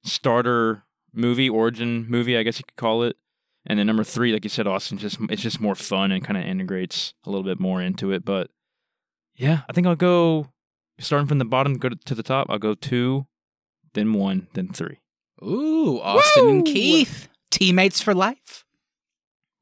[0.02, 3.16] starter movie, origin movie, I guess you could call it.
[3.64, 6.36] And then number three, like you said, Austin, just it's just more fun and kind
[6.36, 8.24] of integrates a little bit more into it.
[8.24, 8.50] But
[9.36, 10.48] yeah, I think I'll go
[10.98, 12.48] starting from the bottom, go to, to the top.
[12.50, 13.28] I'll go two,
[13.94, 14.98] then one, then three.
[15.40, 18.64] Ooh, Austin and Keith, teammates for life.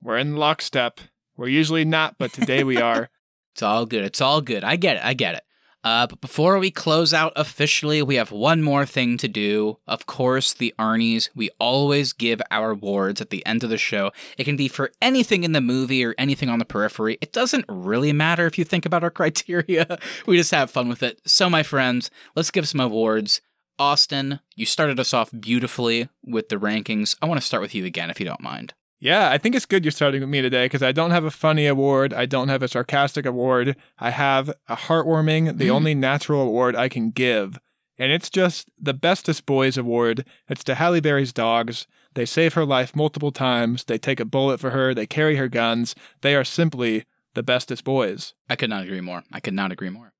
[0.01, 1.01] We're in lockstep.
[1.37, 3.11] We're usually not, but today we are.
[3.55, 4.05] It's all good.
[4.05, 4.65] It's all good.
[4.65, 5.05] I get it.
[5.05, 5.45] I get it.
[5.85, 9.79] Uh, but before we close out officially, we have one more thing to do.
[9.87, 11.29] Of course, the Arnies.
[11.37, 14.11] We always give our awards at the end of the show.
[14.37, 17.17] It can be for anything in the movie or anything on the periphery.
[17.21, 19.99] It doesn't really matter if you think about our criteria.
[20.27, 21.21] we just have fun with it.
[21.27, 23.41] So, my friends, let's give some awards.
[23.79, 27.15] Austin, you started us off beautifully with the rankings.
[27.23, 28.75] I want to start with you again, if you don't mind.
[29.05, 31.31] Yeah, I think it's good you're starting with me today because I don't have a
[31.31, 32.15] funny award.
[32.15, 33.77] I don't have a sarcastic award.
[33.99, 35.73] I have a heartwarming, the Mm.
[35.75, 37.59] only natural award I can give.
[37.99, 40.25] And it's just the Bestest Boys award.
[40.49, 41.87] It's to Halle Berry's dogs.
[42.15, 43.85] They save her life multiple times.
[43.85, 44.95] They take a bullet for her.
[44.95, 45.95] They carry her guns.
[46.23, 47.05] They are simply
[47.35, 48.33] the bestest boys.
[48.49, 49.25] I could not agree more.
[49.33, 50.15] I could not agree more.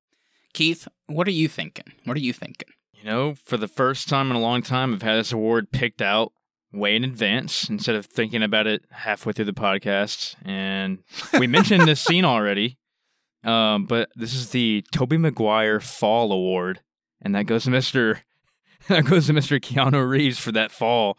[0.53, 1.85] Keith, what are you thinking?
[2.03, 2.69] What are you thinking?
[2.93, 6.01] You know, for the first time in a long time, I've had this award picked
[6.03, 6.33] out
[6.75, 10.35] way in advance instead of thinking about it halfway through the podcast.
[10.45, 10.99] And
[11.39, 12.77] we mentioned this scene already,
[13.43, 16.81] um, but this is the Tobey Maguire Fall Award,
[17.21, 18.21] and that goes to Mister
[18.87, 21.17] that goes to Mister Keanu Reeves for that fall.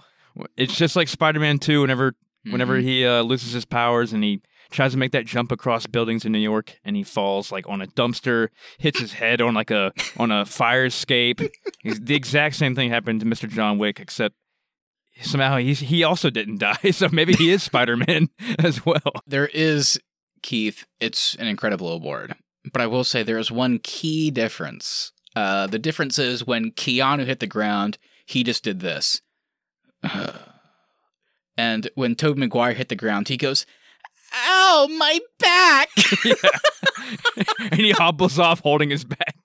[0.57, 1.81] It's just like Spider-Man Two.
[1.81, 2.15] Whenever
[2.51, 2.83] whenever Mhm.
[2.83, 6.33] he uh, loses his powers and he tries to make that jump across buildings in
[6.33, 9.93] New York and he falls like on a dumpster, hits his head on like a
[10.19, 11.41] on a fire escape.
[11.85, 13.49] The exact same thing happened to Mr.
[13.49, 14.35] John Wick, except
[15.23, 16.77] somehow he he also didn't die.
[16.93, 18.29] So maybe he is Spider Man
[18.59, 19.23] as well.
[19.27, 19.99] There is,
[20.43, 22.35] Keith, it's an incredible award.
[22.73, 25.13] But I will say there is one key difference.
[25.35, 29.21] Uh, the difference is when Keanu hit the ground, he just did this.
[31.57, 33.67] and when Tobey Maguire hit the ground, he goes,
[34.35, 35.89] Ow, my back!
[37.71, 39.37] and he hobbles off holding his back.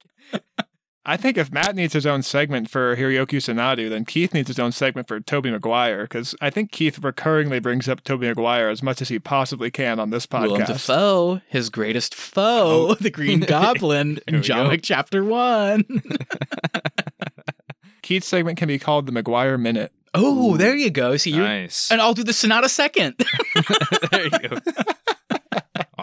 [1.03, 4.59] I think if Matt needs his own segment for Hiroyuki Sanada, then Keith needs his
[4.59, 8.83] own segment for Tobey Maguire, because I think Keith recurringly brings up Tobey Maguire as
[8.83, 10.41] much as he possibly can on this podcast.
[10.43, 10.67] Willem podcast.
[10.67, 12.93] Dafoe, his greatest foe, Oh.
[12.93, 14.67] the Green Goblin There in John.
[14.69, 15.83] Wick Chapter 1.
[18.03, 19.91] Keith's segment can be called the Maguire Minute.
[20.13, 21.17] oh, there you go.
[21.17, 21.89] See, you're, Nice.
[21.89, 23.15] and I'll do the Sanada second.
[24.11, 24.57] there you go.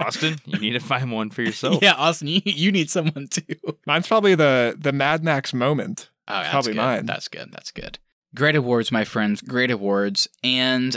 [0.08, 1.78] Austin, you need to find one for yourself.
[1.82, 3.54] yeah, Austin, you, you need someone too.
[3.86, 6.10] Mine's probably the the Mad Max moment.
[6.26, 6.78] Oh, that's Probably good.
[6.78, 7.06] mine.
[7.06, 7.50] That's good.
[7.52, 7.98] That's good.
[8.34, 9.40] Great awards, my friends.
[9.40, 10.28] Great awards.
[10.44, 10.96] And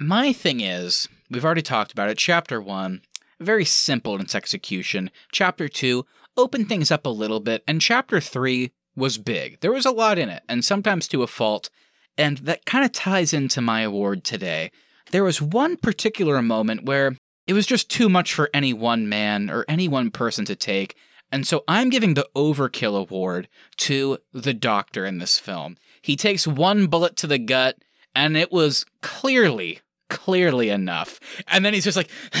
[0.00, 2.18] my thing is, we've already talked about it.
[2.18, 3.02] Chapter one,
[3.38, 5.10] very simple in its execution.
[5.30, 6.06] Chapter two,
[6.36, 7.62] opened things up a little bit.
[7.68, 9.60] And chapter three was big.
[9.60, 11.70] There was a lot in it, and sometimes to a fault.
[12.18, 14.70] And that kind of ties into my award today.
[15.12, 19.50] There was one particular moment where it was just too much for any one man
[19.50, 20.96] or any one person to take.
[21.30, 23.48] And so I'm giving the Overkill Award
[23.78, 25.76] to the doctor in this film.
[26.00, 27.76] He takes one bullet to the gut,
[28.14, 31.18] and it was clearly, clearly enough.
[31.48, 32.10] And then he's just like,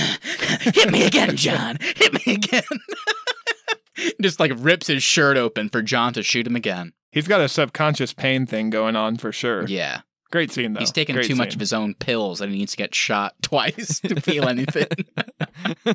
[0.60, 1.78] hit me again, John.
[1.80, 2.62] Hit me again.
[4.22, 6.92] just like rips his shirt open for John to shoot him again.
[7.10, 9.66] He's got a subconscious pain thing going on for sure.
[9.66, 10.00] Yeah.
[10.30, 10.80] Great scene though.
[10.80, 13.34] He's taking Great too much of his own pills and he needs to get shot
[13.42, 14.88] twice to feel anything.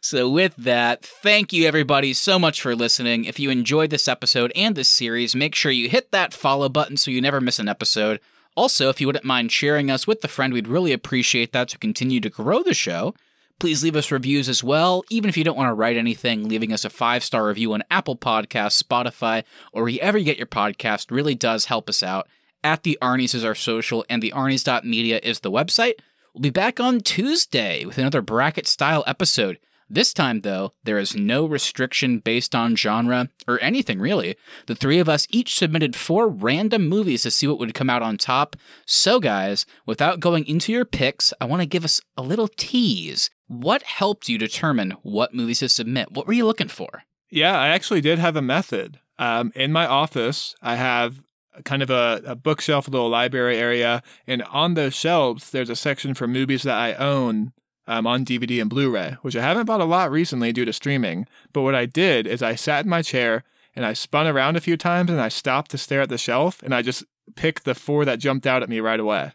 [0.00, 3.24] so, with that, thank you everybody so much for listening.
[3.24, 6.96] If you enjoyed this episode and this series, make sure you hit that follow button
[6.96, 8.20] so you never miss an episode.
[8.56, 11.78] Also, if you wouldn't mind sharing us with a friend, we'd really appreciate that to
[11.78, 13.14] continue to grow the show.
[13.60, 15.04] Please leave us reviews as well.
[15.10, 17.84] Even if you don't want to write anything, leaving us a five star review on
[17.90, 22.26] Apple Podcasts, Spotify, or wherever you get your podcast really does help us out.
[22.62, 25.94] At the Arnie's is our social, and the Arnie's.media is the website.
[26.34, 29.58] We'll be back on Tuesday with another bracket style episode.
[29.88, 34.36] This time, though, there is no restriction based on genre or anything really.
[34.66, 38.02] The three of us each submitted four random movies to see what would come out
[38.02, 38.54] on top.
[38.86, 43.30] So, guys, without going into your picks, I want to give us a little tease.
[43.48, 46.12] What helped you determine what movies to submit?
[46.12, 47.02] What were you looking for?
[47.30, 49.00] Yeah, I actually did have a method.
[49.18, 51.20] Um, in my office, I have
[51.64, 55.76] kind of a, a bookshelf, a little library area, and on those shelves, there's a
[55.76, 57.52] section for movies that I own
[57.86, 60.72] um, on DVD and Blu ray, which I haven't bought a lot recently due to
[60.72, 61.26] streaming.
[61.52, 63.42] But what I did is I sat in my chair
[63.74, 66.62] and I spun around a few times and I stopped to stare at the shelf
[66.62, 67.04] and I just
[67.34, 69.32] picked the four that jumped out at me right away.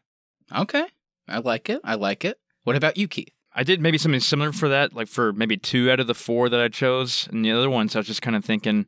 [0.56, 0.86] Okay.
[1.28, 1.82] I like it.
[1.84, 2.40] I like it.
[2.64, 3.30] What about you, Keith?
[3.54, 6.50] I did maybe something similar for that, like for maybe two out of the four
[6.50, 7.28] that I chose.
[7.32, 8.86] And the other ones, I was just kind of thinking,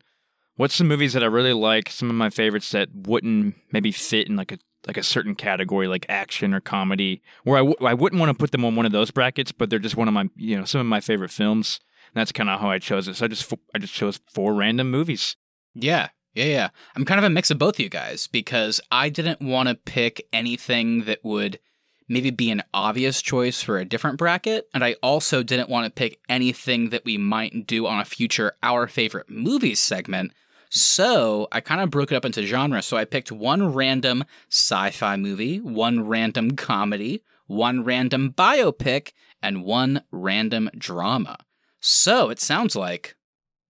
[0.57, 4.27] what's some movies that I really like, some of my favorites that wouldn't maybe fit
[4.27, 7.93] in like a like a certain category like action or comedy where I w- I
[7.93, 10.13] wouldn't want to put them on one of those brackets but they're just one of
[10.13, 11.79] my you know some of my favorite films.
[12.13, 13.15] And that's kind of how I chose it.
[13.15, 15.35] So I just I just chose four random movies.
[15.73, 16.09] Yeah.
[16.33, 16.69] Yeah yeah.
[16.95, 20.25] I'm kind of a mix of both you guys because I didn't want to pick
[20.31, 21.59] anything that would
[22.07, 25.91] maybe be an obvious choice for a different bracket and I also didn't want to
[25.91, 30.31] pick anything that we might do on a future our favorite movies segment
[30.69, 32.85] so I kind of broke it up into genres.
[32.85, 39.11] So I picked one random sci fi movie, one random comedy, one random biopic,
[39.41, 41.37] and one random drama.
[41.79, 43.15] So it sounds like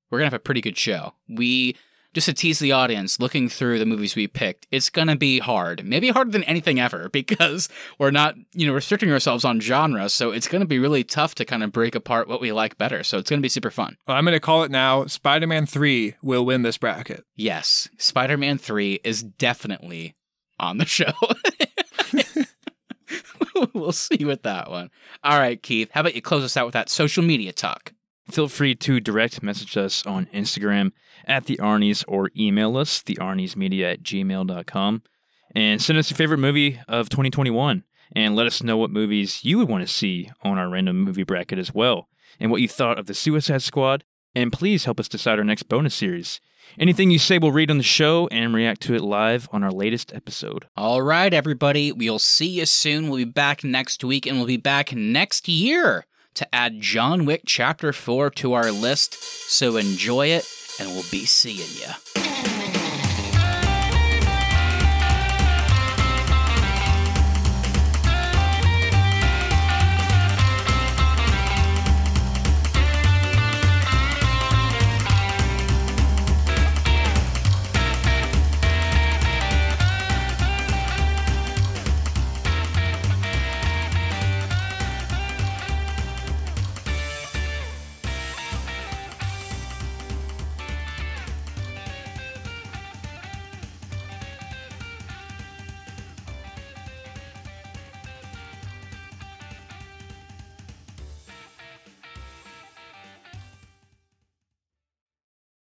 [0.10, 1.14] we're going to have a pretty good show.
[1.28, 1.76] We
[2.18, 5.86] just to tease the audience, looking through the movies we picked, it's gonna be hard.
[5.86, 7.70] Maybe harder than anything ever because
[8.00, 10.10] we're not, you know, restricting ourselves on genre.
[10.10, 13.04] So it's gonna be really tough to kind of break apart what we like better.
[13.04, 13.98] So it's gonna be super fun.
[14.08, 15.06] Well, I'm gonna call it now.
[15.06, 17.24] Spider-Man Three will win this bracket.
[17.36, 20.16] Yes, Spider-Man Three is definitely
[20.60, 21.14] on the show.
[23.76, 24.90] we'll see with that one.
[25.24, 27.94] All right, Keith, how about you close us out with that social media talk?
[28.30, 30.92] Feel free to direct message us on Instagram
[31.26, 35.04] at the Arnies or email us, thearniesmedia at gmail.com.
[35.56, 37.84] And send us your favorite movie of 2021
[38.14, 41.24] and let us know what movies you would want to see on our random movie
[41.24, 42.10] bracket as well,
[42.40, 44.04] and what you thought of the Suicide Squad.
[44.36, 46.40] And please help us decide our next bonus series.
[46.78, 49.72] Anything you say, we'll read on the show and react to it live on our
[49.72, 50.68] latest episode.
[50.76, 51.92] All right, everybody.
[51.92, 53.10] We'll see you soon.
[53.10, 56.06] We'll be back next week and we'll be back next year
[56.38, 59.16] to add John Wick Chapter 4 to our list.
[59.16, 60.48] So enjoy it,
[60.80, 62.47] and we'll be seeing you.